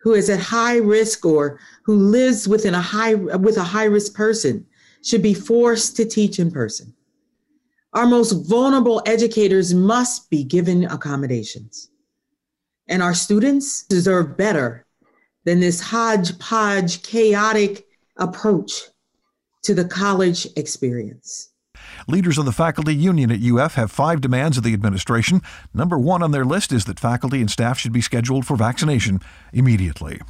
who 0.00 0.14
is 0.14 0.30
at 0.30 0.38
high 0.38 0.76
risk 0.76 1.26
or 1.26 1.58
who 1.82 1.96
lives 1.96 2.46
within 2.46 2.74
a 2.74 2.80
high 2.80 3.14
with 3.14 3.56
a 3.56 3.64
high 3.64 3.86
risk 3.86 4.14
person 4.14 4.64
should 5.06 5.22
be 5.22 5.34
forced 5.34 5.96
to 5.96 6.04
teach 6.04 6.40
in 6.40 6.50
person. 6.50 6.92
Our 7.92 8.06
most 8.06 8.32
vulnerable 8.48 9.00
educators 9.06 9.72
must 9.72 10.28
be 10.30 10.42
given 10.42 10.84
accommodations. 10.84 11.90
And 12.88 13.02
our 13.02 13.14
students 13.14 13.84
deserve 13.84 14.36
better 14.36 14.84
than 15.44 15.60
this 15.60 15.80
hodgepodge, 15.80 17.02
chaotic 17.04 17.86
approach 18.16 18.72
to 19.62 19.74
the 19.74 19.84
college 19.84 20.48
experience. 20.56 21.50
Leaders 22.08 22.36
of 22.36 22.44
the 22.44 22.52
faculty 22.52 22.94
union 22.94 23.30
at 23.30 23.40
UF 23.40 23.74
have 23.74 23.92
five 23.92 24.20
demands 24.20 24.58
of 24.58 24.64
the 24.64 24.74
administration. 24.74 25.40
Number 25.72 25.98
one 25.98 26.22
on 26.22 26.32
their 26.32 26.44
list 26.44 26.72
is 26.72 26.84
that 26.86 26.98
faculty 26.98 27.40
and 27.40 27.50
staff 27.50 27.78
should 27.78 27.92
be 27.92 28.00
scheduled 28.00 28.44
for 28.44 28.56
vaccination 28.56 29.20
immediately. 29.52 30.20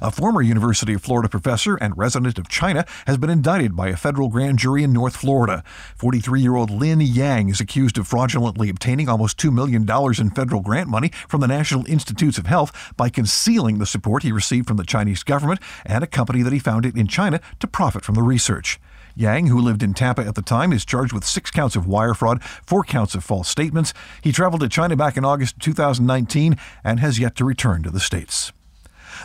A 0.00 0.10
former 0.10 0.42
University 0.42 0.94
of 0.94 1.02
Florida 1.02 1.28
professor 1.28 1.76
and 1.76 1.96
resident 1.96 2.38
of 2.38 2.48
China 2.48 2.84
has 3.06 3.16
been 3.16 3.30
indicted 3.30 3.76
by 3.76 3.88
a 3.88 3.96
federal 3.96 4.28
grand 4.28 4.58
jury 4.58 4.82
in 4.82 4.92
North 4.92 5.16
Florida. 5.16 5.62
43 5.96 6.40
year 6.40 6.54
old 6.54 6.70
Lin 6.70 7.00
Yang 7.00 7.48
is 7.50 7.60
accused 7.60 7.98
of 7.98 8.06
fraudulently 8.06 8.68
obtaining 8.68 9.08
almost 9.08 9.38
$2 9.38 9.52
million 9.52 9.86
in 10.18 10.30
federal 10.30 10.60
grant 10.60 10.88
money 10.88 11.10
from 11.28 11.40
the 11.40 11.48
National 11.48 11.86
Institutes 11.86 12.38
of 12.38 12.46
Health 12.46 12.94
by 12.96 13.08
concealing 13.08 13.78
the 13.78 13.86
support 13.86 14.22
he 14.22 14.32
received 14.32 14.68
from 14.68 14.76
the 14.76 14.84
Chinese 14.84 15.22
government 15.22 15.60
and 15.84 16.02
a 16.04 16.06
company 16.06 16.42
that 16.42 16.52
he 16.52 16.58
founded 16.58 16.96
in 16.96 17.06
China 17.06 17.40
to 17.60 17.66
profit 17.66 18.04
from 18.04 18.14
the 18.14 18.22
research. 18.22 18.80
Yang, 19.18 19.48
who 19.48 19.60
lived 19.60 19.82
in 19.82 19.94
Tampa 19.94 20.24
at 20.24 20.36
the 20.36 20.42
time, 20.42 20.72
is 20.72 20.84
charged 20.84 21.12
with 21.12 21.24
six 21.24 21.50
counts 21.50 21.74
of 21.74 21.88
wire 21.88 22.14
fraud, 22.14 22.40
four 22.42 22.84
counts 22.84 23.16
of 23.16 23.24
false 23.24 23.48
statements. 23.48 23.92
He 24.22 24.30
traveled 24.30 24.60
to 24.60 24.68
China 24.68 24.94
back 24.94 25.16
in 25.16 25.24
August 25.24 25.58
2019 25.58 26.56
and 26.84 27.00
has 27.00 27.18
yet 27.18 27.34
to 27.36 27.44
return 27.44 27.82
to 27.82 27.90
the 27.90 27.98
States. 27.98 28.52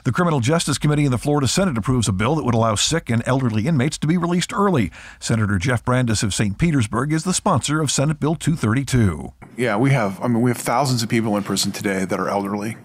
The 0.04 0.12
Criminal 0.12 0.40
Justice 0.40 0.78
Committee 0.78 1.06
in 1.06 1.12
the 1.12 1.18
Florida 1.18 1.48
Senate 1.48 1.78
approves 1.78 2.08
a 2.08 2.12
bill 2.12 2.36
that 2.36 2.44
would 2.44 2.56
allow 2.56 2.76
sick 2.76 3.10
and 3.10 3.24
elderly 3.26 3.68
inmates 3.68 3.98
to 4.00 4.08
be 4.08 4.18
released 4.18 4.54
early. 4.54 4.92
Senator 5.20 5.58
Jeff 5.58 5.86
Brandes 5.86 6.24
of 6.24 6.34
St. 6.34 6.58
Petersburg 6.58 7.14
is 7.14 7.24
the 7.24 7.34
sponsor 7.34 7.82
of 7.82 7.92
Senate 7.92 8.20
Bill 8.20 8.36
232. 8.36 9.34
Yeah, 9.56 9.78
we 9.78 9.92
have. 9.92 10.20
I 10.22 10.28
mean, 10.28 10.42
we 10.42 10.50
have 10.50 10.58
thousands 10.58 11.04
of 11.04 11.10
people 11.10 11.38
in 11.38 11.44
prison 11.44 11.72
today 11.72 12.06
that 12.06 12.20
are 12.20 12.28
elderly, 12.28 12.78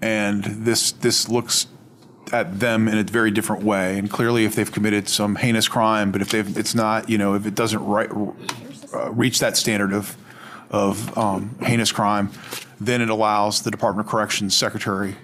and 0.00 0.44
this 0.44 0.92
this 0.92 1.28
looks 1.28 1.66
at 2.32 2.60
them 2.60 2.86
in 2.86 2.98
a 2.98 3.02
very 3.02 3.30
different 3.30 3.64
way. 3.64 3.98
And 3.98 4.10
clearly, 4.10 4.44
if 4.44 4.54
they've 4.54 4.70
committed 4.70 5.08
some 5.08 5.36
heinous 5.36 5.68
crime, 5.68 6.12
but 6.12 6.20
if 6.22 6.30
they've, 6.30 6.56
it's 6.56 6.74
not, 6.74 7.08
you 7.08 7.18
know, 7.18 7.34
if 7.34 7.46
it 7.46 7.54
doesn't 7.54 7.84
right, 7.84 8.10
uh, 8.94 9.10
reach 9.12 9.40
that 9.40 9.56
standard 9.56 9.92
of 9.92 10.16
of 10.70 11.16
um, 11.18 11.56
heinous 11.62 11.90
crime, 11.90 12.30
then 12.80 13.00
it 13.00 13.10
allows 13.10 13.62
the 13.62 13.70
Department 13.70 14.06
of 14.06 14.10
Corrections 14.10 14.56
secretary 14.56 15.16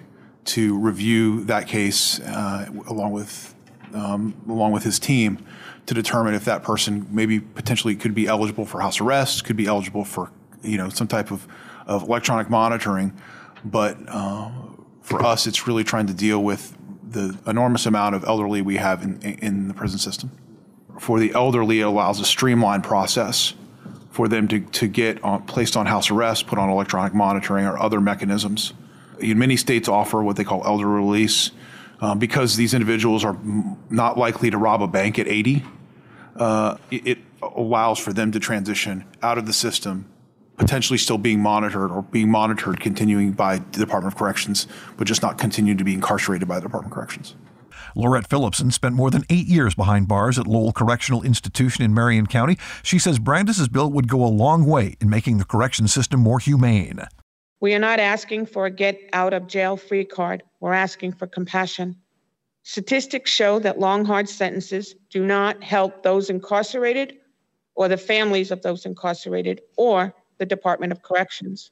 to 0.47 0.77
review 0.77 1.43
that 1.45 1.67
case 1.67 2.19
uh, 2.21 2.69
along 2.87 3.11
with 3.11 3.53
um, 3.93 4.35
along 4.47 4.71
with 4.71 4.83
his 4.83 4.99
team 4.99 5.39
to 5.85 5.93
determine 5.93 6.33
if 6.33 6.45
that 6.45 6.63
person 6.63 7.07
maybe 7.09 7.39
potentially 7.39 7.95
could 7.95 8.13
be 8.13 8.27
eligible 8.27 8.65
for 8.65 8.81
house 8.81 8.99
arrest, 8.99 9.45
could 9.45 9.55
be 9.55 9.65
eligible 9.67 10.03
for 10.03 10.31
you 10.61 10.77
know 10.77 10.89
some 10.89 11.07
type 11.07 11.31
of, 11.31 11.47
of 11.85 12.03
electronic 12.03 12.49
monitoring. 12.49 13.13
But 13.63 13.97
uh, 14.07 14.51
for 15.01 15.23
us, 15.23 15.47
it's 15.47 15.67
really 15.67 15.83
trying 15.83 16.07
to 16.07 16.13
deal 16.13 16.43
with 16.43 16.77
the 17.09 17.37
enormous 17.47 17.85
amount 17.85 18.15
of 18.15 18.25
elderly 18.25 18.61
we 18.61 18.75
have 18.77 19.01
in, 19.03 19.21
in 19.21 19.67
the 19.69 19.73
prison 19.73 19.99
system. 19.99 20.31
For 20.99 21.19
the 21.19 21.33
elderly, 21.33 21.79
it 21.79 21.83
allows 21.83 22.19
a 22.19 22.25
streamlined 22.25 22.83
process 22.83 23.53
for 24.11 24.27
them 24.27 24.47
to, 24.47 24.59
to 24.59 24.87
get 24.87 25.23
on, 25.23 25.43
placed 25.43 25.77
on 25.77 25.85
house 25.85 26.09
arrest, 26.09 26.47
put 26.47 26.59
on 26.59 26.69
electronic 26.69 27.13
monitoring, 27.13 27.65
or 27.65 27.79
other 27.79 28.01
mechanisms 28.01 28.73
Many 29.21 29.57
states 29.57 29.87
offer 29.87 30.21
what 30.23 30.35
they 30.35 30.43
call 30.43 30.65
elder 30.65 30.87
release 30.87 31.51
um, 32.01 32.19
because 32.19 32.55
these 32.55 32.73
individuals 32.73 33.23
are 33.23 33.37
not 33.89 34.17
likely 34.17 34.49
to 34.49 34.57
rob 34.57 34.81
a 34.81 34.87
bank 34.87 35.17
at 35.19 35.27
80. 35.27 35.63
Uh, 36.35 36.77
it, 36.91 37.07
it 37.07 37.17
allows 37.41 37.99
for 37.99 38.13
them 38.13 38.31
to 38.31 38.39
transition 38.39 39.05
out 39.21 39.37
of 39.37 39.45
the 39.45 39.53
system 39.53 40.09
potentially 40.57 40.97
still 40.97 41.17
being 41.17 41.39
monitored 41.39 41.91
or 41.91 42.01
being 42.01 42.29
monitored 42.29 42.79
continuing 42.79 43.31
by 43.31 43.57
the 43.57 43.79
Department 43.79 44.13
of 44.13 44.17
Corrections, 44.17 44.67
but 44.97 45.05
just 45.05 45.21
not 45.21 45.37
continuing 45.37 45.77
to 45.77 45.83
be 45.83 45.93
incarcerated 45.93 46.47
by 46.47 46.55
the 46.55 46.61
Department 46.61 46.91
of 46.91 46.95
Corrections. 46.95 47.35
Laurette 47.95 48.27
Phillipson 48.27 48.71
spent 48.71 48.95
more 48.95 49.09
than 49.09 49.23
eight 49.29 49.47
years 49.47 49.73
behind 49.75 50.07
bars 50.07 50.37
at 50.37 50.45
Lowell 50.45 50.71
Correctional 50.71 51.23
Institution 51.23 51.83
in 51.83 51.93
Marion 51.93 52.27
County. 52.27 52.57
She 52.83 52.99
says 52.99 53.17
Brandes' 53.17 53.67
bill 53.69 53.89
would 53.91 54.07
go 54.07 54.23
a 54.23 54.27
long 54.27 54.65
way 54.65 54.97
in 54.99 55.09
making 55.09 55.37
the 55.37 55.45
correction 55.45 55.87
system 55.87 56.19
more 56.19 56.39
humane. 56.39 57.01
We 57.59 57.73
are 57.73 57.79
not 57.79 57.99
asking 57.99 58.45
for 58.47 58.67
a 58.67 58.71
get 58.71 58.99
out 59.13 59.33
of 59.33 59.47
jail 59.47 59.77
free 59.77 60.05
card. 60.05 60.43
We're 60.59 60.73
asking 60.73 61.13
for 61.13 61.25
compassion. 61.25 61.95
Statistics 62.61 63.31
show 63.31 63.59
that 63.59 63.79
long, 63.79 64.05
hard 64.05 64.29
sentences 64.29 64.93
do 65.09 65.25
not 65.25 65.63
help 65.63 66.03
those 66.03 66.29
incarcerated 66.29 67.17
or 67.75 67.87
the 67.87 67.97
families 67.97 68.51
of 68.51 68.61
those 68.61 68.85
incarcerated 68.85 69.61
or 69.77 70.13
the 70.37 70.45
Department 70.45 70.91
of 70.91 71.01
Corrections. 71.01 71.71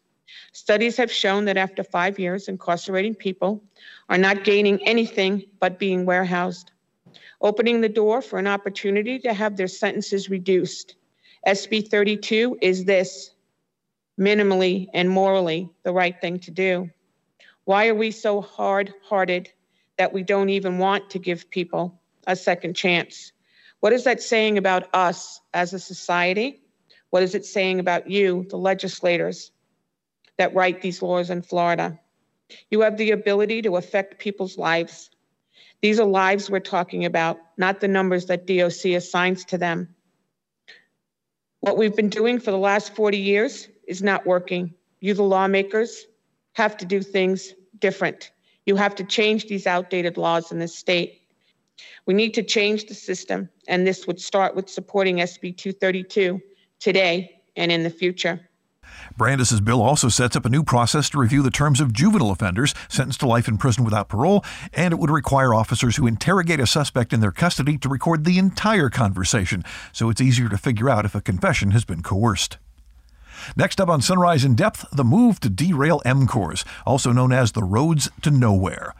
Studies 0.54 0.98
have 0.98 1.12
shown 1.12 1.46
that 1.46 1.58
after 1.58 1.84
five 1.84 2.18
years, 2.18 2.48
incarcerating 2.48 3.14
people 3.14 3.64
are 4.10 4.18
not 4.18 4.44
gaining 4.44 4.82
anything 4.88 5.44
but 5.60 5.78
being 5.78 6.06
warehoused, 6.06 6.72
opening 7.42 7.82
the 7.82 7.90
door 7.90 8.22
for 8.22 8.40
an 8.40 8.48
opportunity 8.48 9.20
to 9.20 9.34
have 9.34 9.56
their 9.56 9.68
sentences 9.68 10.30
reduced. 10.30 10.96
SB 11.46 11.88
32 11.90 12.58
is 12.62 12.86
this 12.86 13.35
minimally 14.20 14.88
and 14.94 15.10
morally 15.10 15.70
the 15.84 15.94
right 15.94 16.20
thing 16.20 16.40
to 16.40 16.52
do? 16.52 16.90
Why 17.66 17.88
are 17.88 17.96
we 17.96 18.12
so 18.12 18.42
hard 18.42 18.94
hearted 19.04 19.50
that 19.98 20.14
we 20.14 20.24
don't 20.24 20.50
even 20.50 20.78
want 20.78 21.10
to 21.12 21.20
give 21.20 21.50
people 21.50 22.00
a 22.28 22.36
second 22.36 22.76
chance? 22.76 23.32
What 23.80 23.94
is 23.94 24.04
that 24.06 24.22
saying 24.22 24.58
about 24.58 24.88
us 24.94 25.42
as 25.54 25.74
a 25.74 25.80
society? 25.80 26.62
What 27.10 27.24
is 27.24 27.36
it 27.36 27.46
saying 27.46 27.80
about 27.80 28.10
you, 28.10 28.46
the 28.50 28.58
legislators 28.58 29.52
that 30.38 30.54
write 30.54 30.82
these 30.82 31.02
laws 31.02 31.30
in 31.30 31.42
Florida? 31.42 32.00
You 32.70 32.82
have 32.82 32.98
the 32.98 33.12
ability 33.12 33.64
to 33.64 33.78
affect 33.78 34.20
people's 34.20 34.58
lives. 34.58 35.10
These 35.82 36.00
are 36.00 36.06
lives 36.06 36.50
we're 36.50 36.60
talking 36.60 37.06
about, 37.06 37.40
not 37.58 37.80
the 37.80 37.88
numbers 37.88 38.26
that 38.28 38.48
DOC 38.48 38.94
assigns 38.96 39.46
to 39.46 39.58
them. 39.58 39.96
What 41.62 41.78
we've 41.78 41.96
been 41.96 42.10
doing 42.10 42.40
for 42.40 42.52
the 42.52 42.58
last 42.58 42.96
40 42.96 43.18
years 43.18 43.68
is 43.88 44.02
not 44.02 44.26
working. 44.26 44.74
You, 45.00 45.14
the 45.14 45.24
lawmakers, 45.24 46.06
have 46.54 46.78
to 46.78 46.86
do 46.86 47.02
things 47.02 47.54
different. 47.80 48.32
You 48.66 48.76
have 48.76 48.96
to 48.96 49.04
change 49.04 49.48
these 49.48 49.68
outdated 49.68 50.18
laws 50.18 50.52
in 50.52 50.60
this 50.60 50.76
state. 50.76 51.22
We 52.06 52.14
need 52.14 52.34
to 52.36 52.44
change 52.44 52.86
the 52.86 52.94
system, 52.94 53.50
and 53.68 53.86
this 53.86 54.08
would 54.08 54.20
start 54.20 54.56
with 54.56 54.70
supporting 54.70 55.18
SB 55.18 55.58
232 55.58 56.42
today 56.80 57.42
and 57.56 57.72
in 57.72 57.84
the 57.84 57.90
future. 57.90 58.40
Brandes' 59.18 59.62
bill 59.62 59.82
also 59.82 60.10
sets 60.10 60.36
up 60.36 60.46
a 60.46 60.50
new 60.50 60.64
process 60.64 61.10
to 61.10 61.20
review 61.20 61.42
the 61.42 61.52
terms 61.52 61.82
of 61.82 61.94
juvenile 61.94 62.32
offenders 62.32 62.74
sentenced 62.88 63.20
to 63.22 63.28
life 63.28 63.48
in 63.48 63.58
prison 63.58 63.84
without 63.84 64.10
parole, 64.10 64.44
and 64.74 64.94
it 64.94 64.98
would 64.98 65.10
require 65.10 65.54
officers 65.54 65.98
who 65.98 66.08
interrogate 66.08 66.60
a 66.60 66.68
suspect 66.68 67.14
in 67.14 67.20
their 67.20 67.32
custody 67.32 67.78
to 67.78 67.90
record 67.90 68.24
the 68.24 68.38
entire 68.38 68.90
conversation, 68.90 69.64
so 69.92 70.10
it's 70.10 70.22
easier 70.22 70.50
to 70.50 70.58
figure 70.58 70.90
out 70.90 71.06
if 71.06 71.16
a 71.16 71.22
confession 71.22 71.72
has 71.72 71.86
been 71.86 72.02
coerced. 72.02 72.58
Next 73.56 73.80
up 73.80 73.90
on 73.90 74.02
Sunrise 74.02 74.46
in 74.46 74.56
Depth, 74.56 74.86
the 74.92 75.04
move 75.04 75.40
to 75.42 75.50
derail 75.50 76.02
M-CORES, 76.06 76.66
also 76.86 77.12
known 77.12 77.32
as 77.32 77.52
the 77.52 77.64
Roads 77.64 78.10
to 78.22 78.32
Nowhere. 78.32 78.94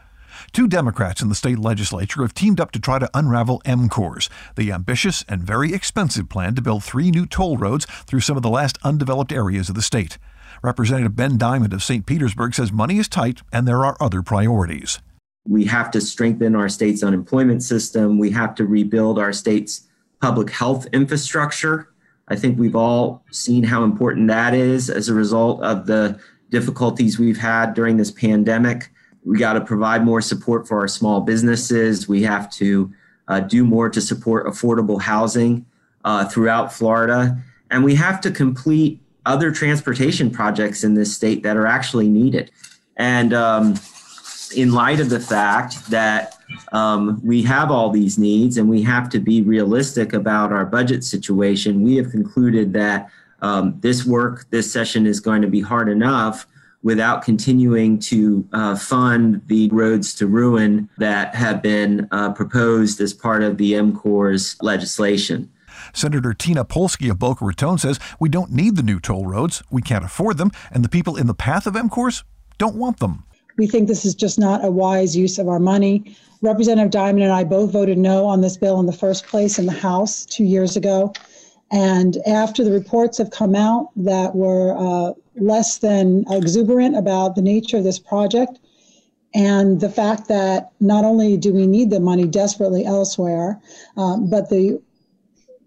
Two 0.52 0.68
Democrats 0.68 1.20
in 1.20 1.28
the 1.28 1.34
state 1.34 1.58
legislature 1.58 2.22
have 2.22 2.34
teamed 2.34 2.60
up 2.60 2.70
to 2.72 2.78
try 2.78 2.98
to 2.98 3.10
unravel 3.14 3.60
M-CORES, 3.64 4.30
the 4.56 4.72
ambitious 4.72 5.24
and 5.28 5.42
very 5.42 5.72
expensive 5.72 6.28
plan 6.28 6.54
to 6.54 6.62
build 6.62 6.84
three 6.84 7.10
new 7.10 7.26
toll 7.26 7.56
roads 7.56 7.86
through 8.06 8.20
some 8.20 8.36
of 8.36 8.42
the 8.42 8.50
last 8.50 8.78
undeveloped 8.84 9.32
areas 9.32 9.68
of 9.68 9.74
the 9.74 9.82
state. 9.82 10.18
Representative 10.62 11.16
Ben 11.16 11.36
Diamond 11.36 11.72
of 11.72 11.82
St. 11.82 12.06
Petersburg 12.06 12.54
says 12.54 12.72
money 12.72 12.98
is 12.98 13.08
tight 13.08 13.42
and 13.52 13.66
there 13.68 13.84
are 13.84 13.96
other 14.00 14.22
priorities. 14.22 14.98
We 15.46 15.66
have 15.66 15.90
to 15.92 16.00
strengthen 16.00 16.56
our 16.56 16.68
state's 16.68 17.02
unemployment 17.02 17.62
system. 17.62 18.18
We 18.18 18.30
have 18.30 18.54
to 18.56 18.64
rebuild 18.64 19.18
our 19.18 19.32
state's 19.32 19.86
public 20.20 20.50
health 20.50 20.86
infrastructure. 20.92 21.90
I 22.28 22.36
think 22.36 22.58
we've 22.58 22.76
all 22.76 23.24
seen 23.30 23.62
how 23.64 23.84
important 23.84 24.28
that 24.28 24.54
is 24.54 24.90
as 24.90 25.08
a 25.08 25.14
result 25.14 25.62
of 25.62 25.86
the 25.86 26.18
difficulties 26.50 27.18
we've 27.18 27.38
had 27.38 27.74
during 27.74 27.96
this 27.96 28.10
pandemic. 28.10 28.90
We 29.24 29.38
got 29.38 29.54
to 29.54 29.60
provide 29.60 30.04
more 30.04 30.20
support 30.20 30.66
for 30.66 30.80
our 30.80 30.88
small 30.88 31.20
businesses. 31.20 32.08
We 32.08 32.22
have 32.22 32.50
to 32.52 32.92
uh, 33.28 33.40
do 33.40 33.64
more 33.64 33.88
to 33.90 34.00
support 34.00 34.46
affordable 34.46 35.00
housing 35.00 35.66
uh, 36.04 36.26
throughout 36.26 36.72
Florida. 36.72 37.36
And 37.70 37.84
we 37.84 37.96
have 37.96 38.20
to 38.22 38.30
complete 38.30 39.00
other 39.24 39.50
transportation 39.50 40.30
projects 40.30 40.84
in 40.84 40.94
this 40.94 41.14
state 41.14 41.42
that 41.42 41.56
are 41.56 41.66
actually 41.66 42.08
needed. 42.08 42.50
And 42.96 43.34
um, 43.34 43.74
in 44.54 44.72
light 44.72 45.00
of 45.00 45.10
the 45.10 45.20
fact 45.20 45.90
that 45.90 46.35
um, 46.72 47.20
we 47.24 47.42
have 47.42 47.70
all 47.70 47.90
these 47.90 48.18
needs 48.18 48.56
and 48.56 48.68
we 48.68 48.82
have 48.82 49.08
to 49.10 49.18
be 49.18 49.42
realistic 49.42 50.12
about 50.12 50.52
our 50.52 50.64
budget 50.64 51.04
situation, 51.04 51.82
we 51.82 51.96
have 51.96 52.10
concluded 52.10 52.72
that 52.72 53.08
um, 53.42 53.78
this 53.80 54.04
work, 54.06 54.46
this 54.50 54.70
session 54.72 55.06
is 55.06 55.20
going 55.20 55.42
to 55.42 55.48
be 55.48 55.60
hard 55.60 55.88
enough 55.88 56.46
without 56.82 57.22
continuing 57.22 57.98
to 57.98 58.46
uh, 58.52 58.76
fund 58.76 59.42
the 59.46 59.68
roads 59.70 60.14
to 60.14 60.26
ruin 60.26 60.88
that 60.98 61.34
have 61.34 61.60
been 61.60 62.06
uh, 62.12 62.32
proposed 62.32 63.00
as 63.00 63.12
part 63.12 63.42
of 63.42 63.58
the 63.58 63.74
M-CORES 63.74 64.56
legislation. 64.62 65.50
Senator 65.92 66.32
Tina 66.32 66.64
Polsky 66.64 67.10
of 67.10 67.18
Boca 67.18 67.44
Raton 67.44 67.78
says 67.78 67.98
we 68.20 68.28
don't 68.28 68.52
need 68.52 68.76
the 68.76 68.82
new 68.82 69.00
toll 69.00 69.26
roads, 69.26 69.62
we 69.70 69.82
can't 69.82 70.04
afford 70.04 70.38
them, 70.38 70.50
and 70.70 70.84
the 70.84 70.88
people 70.88 71.16
in 71.16 71.26
the 71.26 71.34
path 71.34 71.66
of 71.66 71.76
M-CORES 71.76 72.24
don't 72.58 72.76
want 72.76 73.00
them. 73.00 73.25
We 73.56 73.66
think 73.66 73.88
this 73.88 74.04
is 74.04 74.14
just 74.14 74.38
not 74.38 74.64
a 74.64 74.70
wise 74.70 75.16
use 75.16 75.38
of 75.38 75.48
our 75.48 75.58
money. 75.58 76.16
Representative 76.42 76.90
Diamond 76.90 77.24
and 77.24 77.32
I 77.32 77.44
both 77.44 77.72
voted 77.72 77.98
no 77.98 78.26
on 78.26 78.40
this 78.40 78.56
bill 78.56 78.78
in 78.80 78.86
the 78.86 78.92
first 78.92 79.26
place 79.26 79.58
in 79.58 79.66
the 79.66 79.72
House 79.72 80.26
two 80.26 80.44
years 80.44 80.76
ago. 80.76 81.12
And 81.70 82.18
after 82.26 82.62
the 82.62 82.72
reports 82.72 83.18
have 83.18 83.30
come 83.30 83.54
out 83.54 83.90
that 83.96 84.34
were 84.34 84.76
uh, 84.78 85.14
less 85.36 85.78
than 85.78 86.24
exuberant 86.30 86.96
about 86.96 87.34
the 87.34 87.42
nature 87.42 87.78
of 87.78 87.84
this 87.84 87.98
project, 87.98 88.58
and 89.34 89.80
the 89.80 89.90
fact 89.90 90.28
that 90.28 90.70
not 90.80 91.04
only 91.04 91.36
do 91.36 91.52
we 91.52 91.66
need 91.66 91.90
the 91.90 92.00
money 92.00 92.26
desperately 92.26 92.84
elsewhere, 92.84 93.60
um, 93.96 94.30
but 94.30 94.48
the 94.48 94.80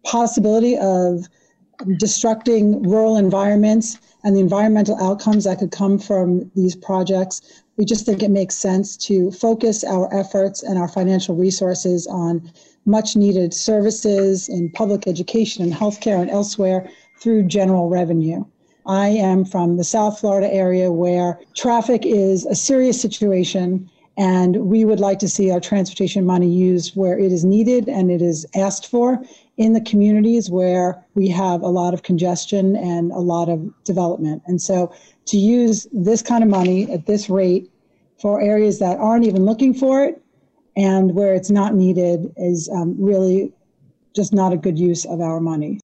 possibility 0.03 0.77
of 0.77 1.27
destructing 1.81 2.85
rural 2.85 3.17
environments 3.17 3.97
and 4.23 4.35
the 4.35 4.41
environmental 4.41 5.01
outcomes 5.01 5.45
that 5.45 5.59
could 5.59 5.71
come 5.71 5.97
from 5.97 6.51
these 6.55 6.75
projects, 6.75 7.63
we 7.77 7.85
just 7.85 8.05
think 8.05 8.21
it 8.21 8.31
makes 8.31 8.55
sense 8.55 8.97
to 8.97 9.31
focus 9.31 9.83
our 9.83 10.13
efforts 10.13 10.61
and 10.61 10.77
our 10.77 10.87
financial 10.87 11.35
resources 11.35 12.05
on 12.07 12.51
much 12.85 13.15
needed 13.15 13.53
services 13.53 14.49
in 14.49 14.69
public 14.71 15.07
education 15.07 15.63
and 15.63 15.73
healthcare 15.73 16.19
and 16.19 16.29
elsewhere 16.29 16.89
through 17.21 17.43
general 17.43 17.89
revenue. 17.89 18.43
I 18.85 19.09
am 19.09 19.45
from 19.45 19.77
the 19.77 19.83
South 19.83 20.19
Florida 20.19 20.51
area 20.53 20.91
where 20.91 21.39
traffic 21.55 22.05
is 22.05 22.45
a 22.45 22.55
serious 22.55 22.99
situation, 22.99 23.89
and 24.19 24.57
we 24.57 24.83
would 24.83 24.99
like 24.99 25.17
to 25.17 25.29
see 25.29 25.49
our 25.49 25.61
transportation 25.61 26.25
money 26.25 26.49
used 26.49 26.93
where 26.93 27.17
it 27.17 27.31
is 27.31 27.45
needed 27.45 27.87
and 27.87 28.11
it 28.11 28.21
is 28.21 28.45
asked 28.53 28.85
for 28.85 29.23
in 29.55 29.71
the 29.71 29.79
communities 29.79 30.49
where 30.49 31.01
we 31.15 31.29
have 31.29 31.61
a 31.61 31.69
lot 31.69 31.93
of 31.93 32.03
congestion 32.03 32.75
and 32.75 33.13
a 33.13 33.19
lot 33.19 33.47
of 33.47 33.71
development. 33.85 34.43
And 34.45 34.61
so 34.61 34.93
to 35.27 35.37
use 35.37 35.87
this 35.93 36.21
kind 36.21 36.43
of 36.43 36.49
money 36.49 36.91
at 36.91 37.05
this 37.05 37.29
rate 37.29 37.71
for 38.21 38.41
areas 38.41 38.79
that 38.79 38.97
aren't 38.97 39.25
even 39.25 39.45
looking 39.45 39.73
for 39.73 40.03
it 40.03 40.21
and 40.75 41.15
where 41.15 41.33
it's 41.33 41.49
not 41.49 41.73
needed 41.73 42.29
is 42.35 42.67
um, 42.73 42.97
really 42.99 43.53
just 44.13 44.33
not 44.33 44.51
a 44.51 44.57
good 44.57 44.77
use 44.77 45.05
of 45.05 45.21
our 45.21 45.39
money. 45.39 45.79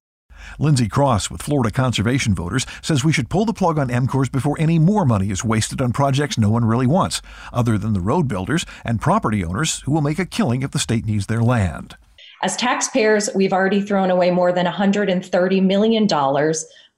Lindsay 0.58 0.88
Cross 0.88 1.30
with 1.30 1.42
Florida 1.42 1.70
Conservation 1.70 2.34
Voters 2.34 2.66
says 2.82 3.04
we 3.04 3.12
should 3.12 3.28
pull 3.28 3.44
the 3.44 3.52
plug 3.52 3.78
on 3.78 3.90
M-CORES 3.90 4.28
before 4.28 4.56
any 4.58 4.78
more 4.78 5.04
money 5.04 5.30
is 5.30 5.44
wasted 5.44 5.80
on 5.80 5.92
projects 5.92 6.38
no 6.38 6.50
one 6.50 6.64
really 6.64 6.86
wants, 6.86 7.22
other 7.52 7.78
than 7.78 7.92
the 7.92 8.00
road 8.00 8.28
builders 8.28 8.66
and 8.84 9.00
property 9.00 9.44
owners 9.44 9.80
who 9.80 9.92
will 9.92 10.00
make 10.00 10.18
a 10.18 10.26
killing 10.26 10.62
if 10.62 10.70
the 10.70 10.78
state 10.78 11.04
needs 11.04 11.26
their 11.26 11.42
land. 11.42 11.96
As 12.42 12.56
taxpayers, 12.56 13.30
we've 13.34 13.52
already 13.52 13.80
thrown 13.80 14.10
away 14.10 14.30
more 14.30 14.52
than 14.52 14.66
$130 14.66 15.62
million 15.64 16.06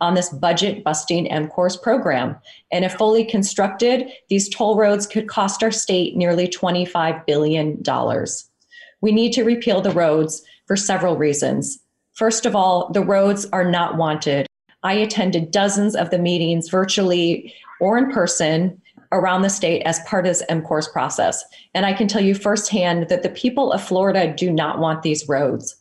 on 0.01 0.15
this 0.15 0.29
budget 0.31 0.83
busting 0.85 1.29
M-CORES 1.29 1.77
program. 1.77 2.37
And 2.73 2.85
if 2.85 2.95
fully 2.95 3.25
constructed, 3.25 4.09
these 4.29 4.49
toll 4.49 4.77
roads 4.77 5.07
could 5.07 5.29
cost 5.29 5.63
our 5.63 5.71
state 5.71 6.17
nearly 6.17 6.49
$25 6.49 7.25
billion. 7.27 7.83
We 9.01 9.13
need 9.13 9.33
to 9.35 9.45
repeal 9.45 9.81
the 9.81 9.93
roads 9.93 10.43
for 10.67 10.77
several 10.77 11.17
reasons. 11.17 11.79
First 12.19 12.47
of 12.47 12.57
all, 12.57 12.91
the 12.93 13.01
roads 13.01 13.47
are 13.53 13.71
not 13.71 13.97
wanted. 13.97 14.49
I 14.83 14.95
attended 14.95 15.53
dozens 15.53 15.95
of 15.95 16.11
the 16.11 16.19
meetings 16.19 16.69
virtually 16.69 17.55
or 17.81 17.97
in 17.97 18.11
person 18.11 18.83
around 19.13 19.43
the 19.43 19.49
state 19.49 19.83
as 19.83 20.01
part 20.01 20.27
of 20.27 20.31
this 20.31 20.43
M-CORES 20.49 20.89
process. 20.89 21.45
And 21.75 21.87
I 21.87 21.93
can 21.93 22.09
tell 22.09 22.21
you 22.21 22.35
firsthand 22.35 23.09
that 23.09 23.23
the 23.23 23.29
people 23.29 23.71
of 23.71 23.85
Florida 23.85 24.35
do 24.37 24.51
not 24.51 24.81
want 24.81 25.05
these 25.05 25.29
roads. 25.29 25.77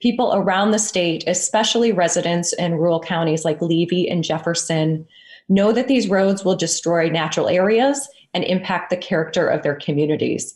People 0.00 0.34
around 0.34 0.72
the 0.72 0.78
state, 0.78 1.24
especially 1.26 1.90
residents 1.90 2.52
in 2.52 2.74
rural 2.74 3.00
counties 3.00 3.46
like 3.46 3.62
Levy 3.62 4.10
and 4.10 4.22
Jefferson, 4.22 5.06
know 5.48 5.72
that 5.72 5.88
these 5.88 6.10
roads 6.10 6.44
will 6.44 6.54
destroy 6.54 7.08
natural 7.08 7.48
areas 7.48 8.06
and 8.34 8.44
impact 8.44 8.90
the 8.90 8.96
character 8.98 9.48
of 9.48 9.62
their 9.62 9.76
communities. 9.76 10.54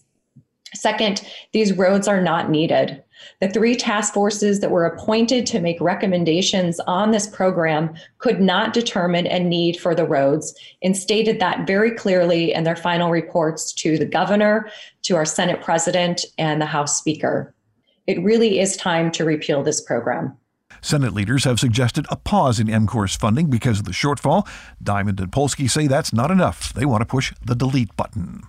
Second, 0.75 1.27
these 1.53 1.73
roads 1.73 2.07
are 2.07 2.21
not 2.21 2.51
needed. 2.51 3.03
The 3.41 3.49
three 3.49 3.77
task 3.77 4.15
forces 4.15 4.61
that 4.61 4.71
were 4.71 4.85
appointed 4.85 5.47
to 5.47 5.61
make 5.61 5.81
recommendations 5.81 6.81
on 6.81 7.11
this 7.11 7.27
program 7.27 7.95
could 8.19 8.41
not 8.41 8.73
determine 8.73 9.27
a 9.27 9.39
need 9.39 9.79
for 9.79 9.95
the 9.95 10.07
roads 10.07 10.55
and 10.83 10.97
stated 10.97 11.41
that 11.41 11.67
very 11.67 11.91
clearly 11.91 12.53
in 12.53 12.65
their 12.65 12.77
final 12.77 13.11
reports 13.11 13.73
to 13.75 13.99
the 13.99 14.07
governor, 14.07 14.69
to 15.03 15.17
our 15.17 15.25
Senate 15.25 15.63
president, 15.63 16.25
and 16.39 16.61
the 16.61 16.67
House 16.67 16.99
Speaker. 16.99 17.55
It 18.07 18.23
really 18.23 18.59
is 18.61 18.77
time 18.77 19.11
to 19.13 19.25
repeal 19.25 19.63
this 19.63 19.81
program. 19.81 20.37
Senate 20.81 21.13
leaders 21.13 21.45
have 21.45 21.61
suggested 21.61 22.07
a 22.11 22.17
pause 22.17 22.59
in 22.59 22.69
M-CORES 22.69 23.15
funding 23.15 23.49
because 23.49 23.79
of 23.79 23.85
the 23.85 23.93
shortfall. 23.93 24.49
Diamond 24.83 25.21
and 25.21 25.31
Polsky 25.31 25.71
say 25.71 25.87
that's 25.87 26.13
not 26.13 26.31
enough. 26.31 26.73
They 26.73 26.85
want 26.85 27.03
to 27.03 27.07
push 27.07 27.33
the 27.45 27.55
delete 27.55 27.95
button. 27.97 28.43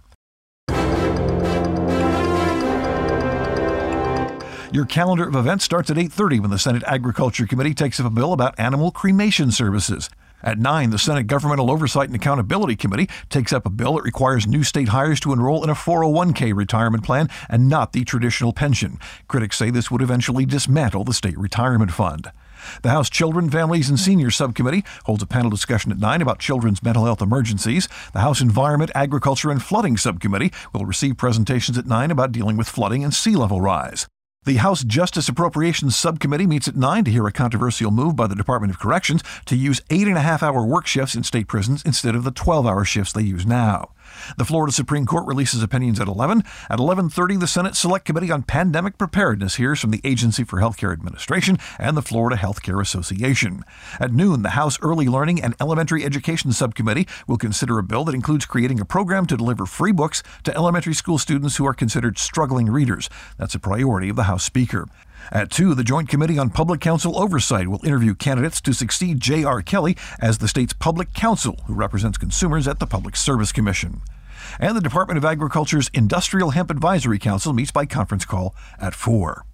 Your 4.73 4.85
calendar 4.85 5.27
of 5.27 5.35
events 5.35 5.63
starts 5.63 5.91
at 5.91 5.99
8:30 5.99 6.39
when 6.39 6.49
the 6.49 6.57
Senate 6.57 6.81
Agriculture 6.87 7.45
Committee 7.45 7.75
takes 7.75 7.99
up 7.99 8.07
a 8.07 8.09
bill 8.09 8.33
about 8.33 8.59
animal 8.59 8.89
cremation 8.89 9.51
services. 9.51 10.09
At 10.41 10.57
9, 10.57 10.89
the 10.89 10.97
Senate 10.97 11.27
Governmental 11.27 11.69
Oversight 11.69 12.07
and 12.07 12.15
Accountability 12.15 12.75
Committee 12.75 13.07
takes 13.29 13.53
up 13.53 13.67
a 13.67 13.69
bill 13.69 13.93
that 13.93 14.03
requires 14.03 14.47
new 14.47 14.63
state 14.63 14.87
hires 14.87 15.19
to 15.19 15.31
enroll 15.31 15.63
in 15.63 15.69
a 15.69 15.75
401k 15.75 16.53
retirement 16.53 17.03
plan 17.03 17.29
and 17.47 17.69
not 17.69 17.93
the 17.93 18.03
traditional 18.03 18.51
pension. 18.51 18.97
Critics 19.27 19.59
say 19.59 19.69
this 19.69 19.91
would 19.91 20.01
eventually 20.01 20.43
dismantle 20.43 21.03
the 21.03 21.13
state 21.13 21.37
retirement 21.37 21.91
fund. 21.91 22.31
The 22.81 22.89
House 22.89 23.11
Children, 23.11 23.51
Families, 23.51 23.89
and 23.89 23.99
Seniors 23.99 24.35
Subcommittee 24.35 24.83
holds 25.05 25.21
a 25.21 25.27
panel 25.27 25.51
discussion 25.51 25.91
at 25.91 25.99
9 25.99 26.19
about 26.19 26.39
children's 26.39 26.81
mental 26.81 27.05
health 27.05 27.21
emergencies. 27.21 27.87
The 28.13 28.21
House 28.21 28.41
Environment, 28.41 28.89
Agriculture, 28.95 29.51
and 29.51 29.61
Flooding 29.61 29.97
Subcommittee 29.97 30.51
will 30.73 30.87
receive 30.87 31.15
presentations 31.15 31.77
at 31.77 31.85
9 31.85 32.09
about 32.09 32.31
dealing 32.31 32.57
with 32.57 32.67
flooding 32.67 33.03
and 33.03 33.13
sea 33.13 33.35
level 33.35 33.61
rise. 33.61 34.07
The 34.45 34.55
House 34.55 34.83
Justice 34.83 35.29
Appropriations 35.29 35.95
Subcommittee 35.95 36.47
meets 36.47 36.67
at 36.67 36.75
9 36.75 37.05
to 37.05 37.11
hear 37.11 37.25
a 37.25 37.31
controversial 37.31 37.91
move 37.91 38.17
by 38.17 38.27
the 38.27 38.35
Department 38.35 38.73
of 38.73 38.79
Corrections 38.79 39.23
to 39.45 39.55
use 39.55 39.79
eight 39.89 40.05
and 40.05 40.17
a 40.17 40.21
half 40.21 40.43
hour 40.43 40.65
work 40.65 40.85
shifts 40.85 41.15
in 41.15 41.23
state 41.23 41.47
prisons 41.47 41.81
instead 41.85 42.13
of 42.13 42.25
the 42.25 42.31
12 42.31 42.67
hour 42.67 42.83
shifts 42.83 43.13
they 43.13 43.21
use 43.21 43.45
now. 43.45 43.92
The 44.37 44.45
Florida 44.45 44.71
Supreme 44.71 45.05
Court 45.05 45.25
releases 45.25 45.63
opinions 45.63 45.99
at 45.99 46.07
11. 46.07 46.43
At 46.69 46.79
11:30, 46.79 47.37
the 47.39 47.47
Senate 47.47 47.75
Select 47.75 48.05
Committee 48.05 48.31
on 48.31 48.43
Pandemic 48.43 48.97
Preparedness 48.97 49.55
hears 49.55 49.79
from 49.79 49.91
the 49.91 50.01
Agency 50.03 50.43
for 50.43 50.59
Healthcare 50.59 50.93
Administration 50.93 51.57
and 51.79 51.95
the 51.95 52.01
Florida 52.01 52.35
Healthcare 52.35 52.81
Association. 52.81 53.63
At 53.99 54.13
noon, 54.13 54.41
the 54.41 54.51
House 54.51 54.79
Early 54.81 55.07
Learning 55.07 55.41
and 55.41 55.55
Elementary 55.59 56.03
Education 56.03 56.51
Subcommittee 56.51 57.07
will 57.27 57.37
consider 57.37 57.77
a 57.77 57.83
bill 57.83 58.03
that 58.05 58.15
includes 58.15 58.45
creating 58.45 58.79
a 58.79 58.85
program 58.85 59.25
to 59.27 59.37
deliver 59.37 59.65
free 59.65 59.91
books 59.91 60.23
to 60.43 60.55
elementary 60.55 60.93
school 60.93 61.17
students 61.17 61.57
who 61.57 61.65
are 61.65 61.73
considered 61.73 62.17
struggling 62.17 62.69
readers. 62.69 63.09
That's 63.37 63.55
a 63.55 63.59
priority 63.59 64.09
of 64.09 64.15
the 64.15 64.23
House 64.23 64.43
Speaker. 64.43 64.87
At 65.31 65.51
2, 65.51 65.73
the 65.73 65.83
Joint 65.83 66.09
Committee 66.09 66.37
on 66.37 66.49
Public 66.49 66.81
Counsel 66.81 67.17
Oversight 67.17 67.67
will 67.67 67.85
interview 67.85 68.13
candidates 68.13 68.59
to 68.61 68.73
succeed 68.73 69.19
J.R. 69.19 69.61
Kelly 69.61 69.95
as 70.19 70.39
the 70.39 70.47
state's 70.47 70.73
public 70.73 71.13
counsel 71.13 71.59
who 71.65 71.73
represents 71.73 72.17
consumers 72.17 72.67
at 72.67 72.79
the 72.79 72.87
Public 72.87 73.15
Service 73.15 73.51
Commission. 73.51 74.01
And 74.59 74.75
the 74.75 74.81
Department 74.81 75.17
of 75.17 75.25
Agriculture's 75.25 75.89
Industrial 75.93 76.51
Hemp 76.51 76.69
Advisory 76.69 77.19
Council 77.19 77.53
meets 77.53 77.71
by 77.71 77.85
conference 77.85 78.25
call 78.25 78.55
at 78.79 78.93
4. 78.93 79.45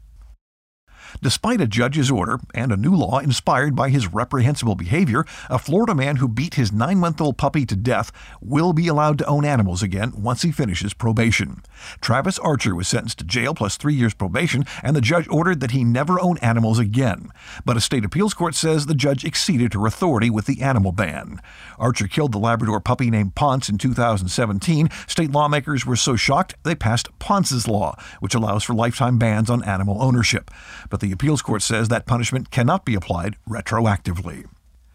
Despite 1.22 1.62
a 1.62 1.68
judge's 1.68 2.12
order 2.12 2.40
and 2.54 2.72
a 2.72 2.78
new 2.78 2.96
law 2.96 3.20
inspired 3.20 3.76
by 3.76 3.90
his 3.90 4.12
reprehensible 4.12 4.76
behavior, 4.76 5.26
a 5.50 5.60
Florida 5.60 5.96
man 5.96 6.18
who 6.18 6.28
beat 6.28 6.56
his 6.56 6.72
nine 6.72 6.98
month 6.98 7.22
old 7.22 7.38
puppy 7.38 7.66
to 7.66 7.76
death 7.76 8.12
will 8.42 8.74
be 8.74 8.88
allowed 8.88 9.18
to 9.20 9.26
own 9.26 9.46
animals 9.46 9.84
again 9.84 10.14
once 10.16 10.42
he 10.42 10.52
finishes 10.52 10.94
probation. 10.94 11.64
Travis 12.02 12.40
Archer 12.40 12.76
was 12.76 12.88
sentenced 12.88 13.20
to 13.20 13.26
jail 13.26 13.54
plus 13.54 13.78
three 13.78 13.94
years 13.94 14.14
probation, 14.14 14.66
and 14.84 14.96
the 14.96 15.02
judge 15.02 15.28
ordered 15.30 15.60
that 15.60 15.72
he 15.72 15.84
never 15.84 16.20
own 16.20 16.38
animals 16.40 16.80
again. 16.80 17.32
But 17.66 17.78
a 17.78 17.82
state 17.82 18.06
appeals 18.06 18.34
court 18.34 18.56
says 18.56 18.86
the 18.86 18.94
judge 18.96 19.24
exceeded 19.24 19.74
her 19.74 19.86
authority 19.86 20.30
with 20.30 20.46
the 20.46 20.62
animal 20.62 20.92
ban. 20.92 21.42
Archer 21.78 22.08
killed 22.08 22.32
the 22.32 22.40
Labrador 22.40 22.80
puppy 22.80 23.10
named 23.10 23.36
Ponce 23.36 23.70
in 23.70 23.78
2017. 23.78 24.90
State 25.08 25.32
lawmakers 25.32 25.86
were 25.86 25.96
so 25.96 26.16
shocked 26.16 26.56
they 26.64 26.76
passed 26.76 27.18
Ponce's 27.20 27.68
Law, 27.68 27.98
which 28.20 28.36
allows 28.36 28.64
for 28.64 28.74
lifetime 28.74 29.18
bans 29.18 29.50
on 29.50 29.64
animal 29.64 30.02
ownership. 30.02 30.52
But 30.90 30.99
but 31.00 31.08
the 31.08 31.14
appeals 31.14 31.42
court 31.42 31.62
says 31.62 31.88
that 31.88 32.06
punishment 32.06 32.52
cannot 32.52 32.84
be 32.84 32.94
applied 32.94 33.38
retroactively. 33.48 34.46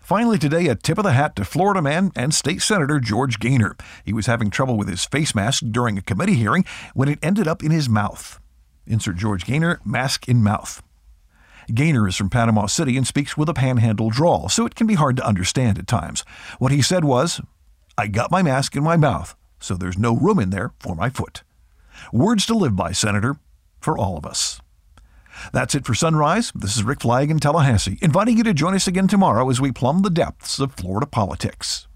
Finally, 0.00 0.36
today, 0.36 0.66
a 0.66 0.74
tip 0.74 0.98
of 0.98 1.04
the 1.04 1.12
hat 1.12 1.34
to 1.34 1.46
Florida 1.46 1.80
man 1.80 2.12
and 2.14 2.34
State 2.34 2.60
Senator 2.60 3.00
George 3.00 3.40
Gainer. 3.40 3.74
He 4.04 4.12
was 4.12 4.26
having 4.26 4.50
trouble 4.50 4.76
with 4.76 4.86
his 4.86 5.06
face 5.06 5.34
mask 5.34 5.62
during 5.70 5.96
a 5.96 6.02
committee 6.02 6.34
hearing 6.34 6.66
when 6.92 7.08
it 7.08 7.18
ended 7.22 7.48
up 7.48 7.62
in 7.62 7.70
his 7.70 7.88
mouth. 7.88 8.38
Insert 8.86 9.16
George 9.16 9.46
Gainer, 9.46 9.80
mask 9.82 10.28
in 10.28 10.42
mouth. 10.42 10.82
Gainer 11.72 12.06
is 12.06 12.16
from 12.16 12.28
Panama 12.28 12.66
City 12.66 12.98
and 12.98 13.06
speaks 13.06 13.38
with 13.38 13.48
a 13.48 13.54
panhandle 13.54 14.10
drawl, 14.10 14.50
so 14.50 14.66
it 14.66 14.74
can 14.74 14.86
be 14.86 14.94
hard 14.96 15.16
to 15.16 15.26
understand 15.26 15.78
at 15.78 15.86
times. 15.86 16.22
What 16.58 16.70
he 16.70 16.82
said 16.82 17.06
was, 17.06 17.40
I 17.96 18.08
got 18.08 18.30
my 18.30 18.42
mask 18.42 18.76
in 18.76 18.84
my 18.84 18.98
mouth, 18.98 19.34
so 19.58 19.74
there's 19.74 19.96
no 19.96 20.14
room 20.14 20.38
in 20.38 20.50
there 20.50 20.74
for 20.80 20.94
my 20.94 21.08
foot. 21.08 21.44
Words 22.12 22.44
to 22.46 22.54
live 22.54 22.76
by, 22.76 22.92
Senator, 22.92 23.36
for 23.80 23.96
all 23.96 24.18
of 24.18 24.26
us. 24.26 24.60
That's 25.52 25.74
it 25.74 25.84
for 25.84 25.94
Sunrise. 25.94 26.52
This 26.54 26.76
is 26.76 26.82
Rick 26.82 27.00
Flagg 27.00 27.30
in 27.30 27.38
Tallahassee, 27.38 27.98
inviting 28.02 28.36
you 28.36 28.44
to 28.44 28.54
join 28.54 28.74
us 28.74 28.86
again 28.86 29.08
tomorrow 29.08 29.48
as 29.50 29.60
we 29.60 29.72
plumb 29.72 30.02
the 30.02 30.10
depths 30.10 30.58
of 30.58 30.72
Florida 30.74 31.06
politics. 31.06 31.86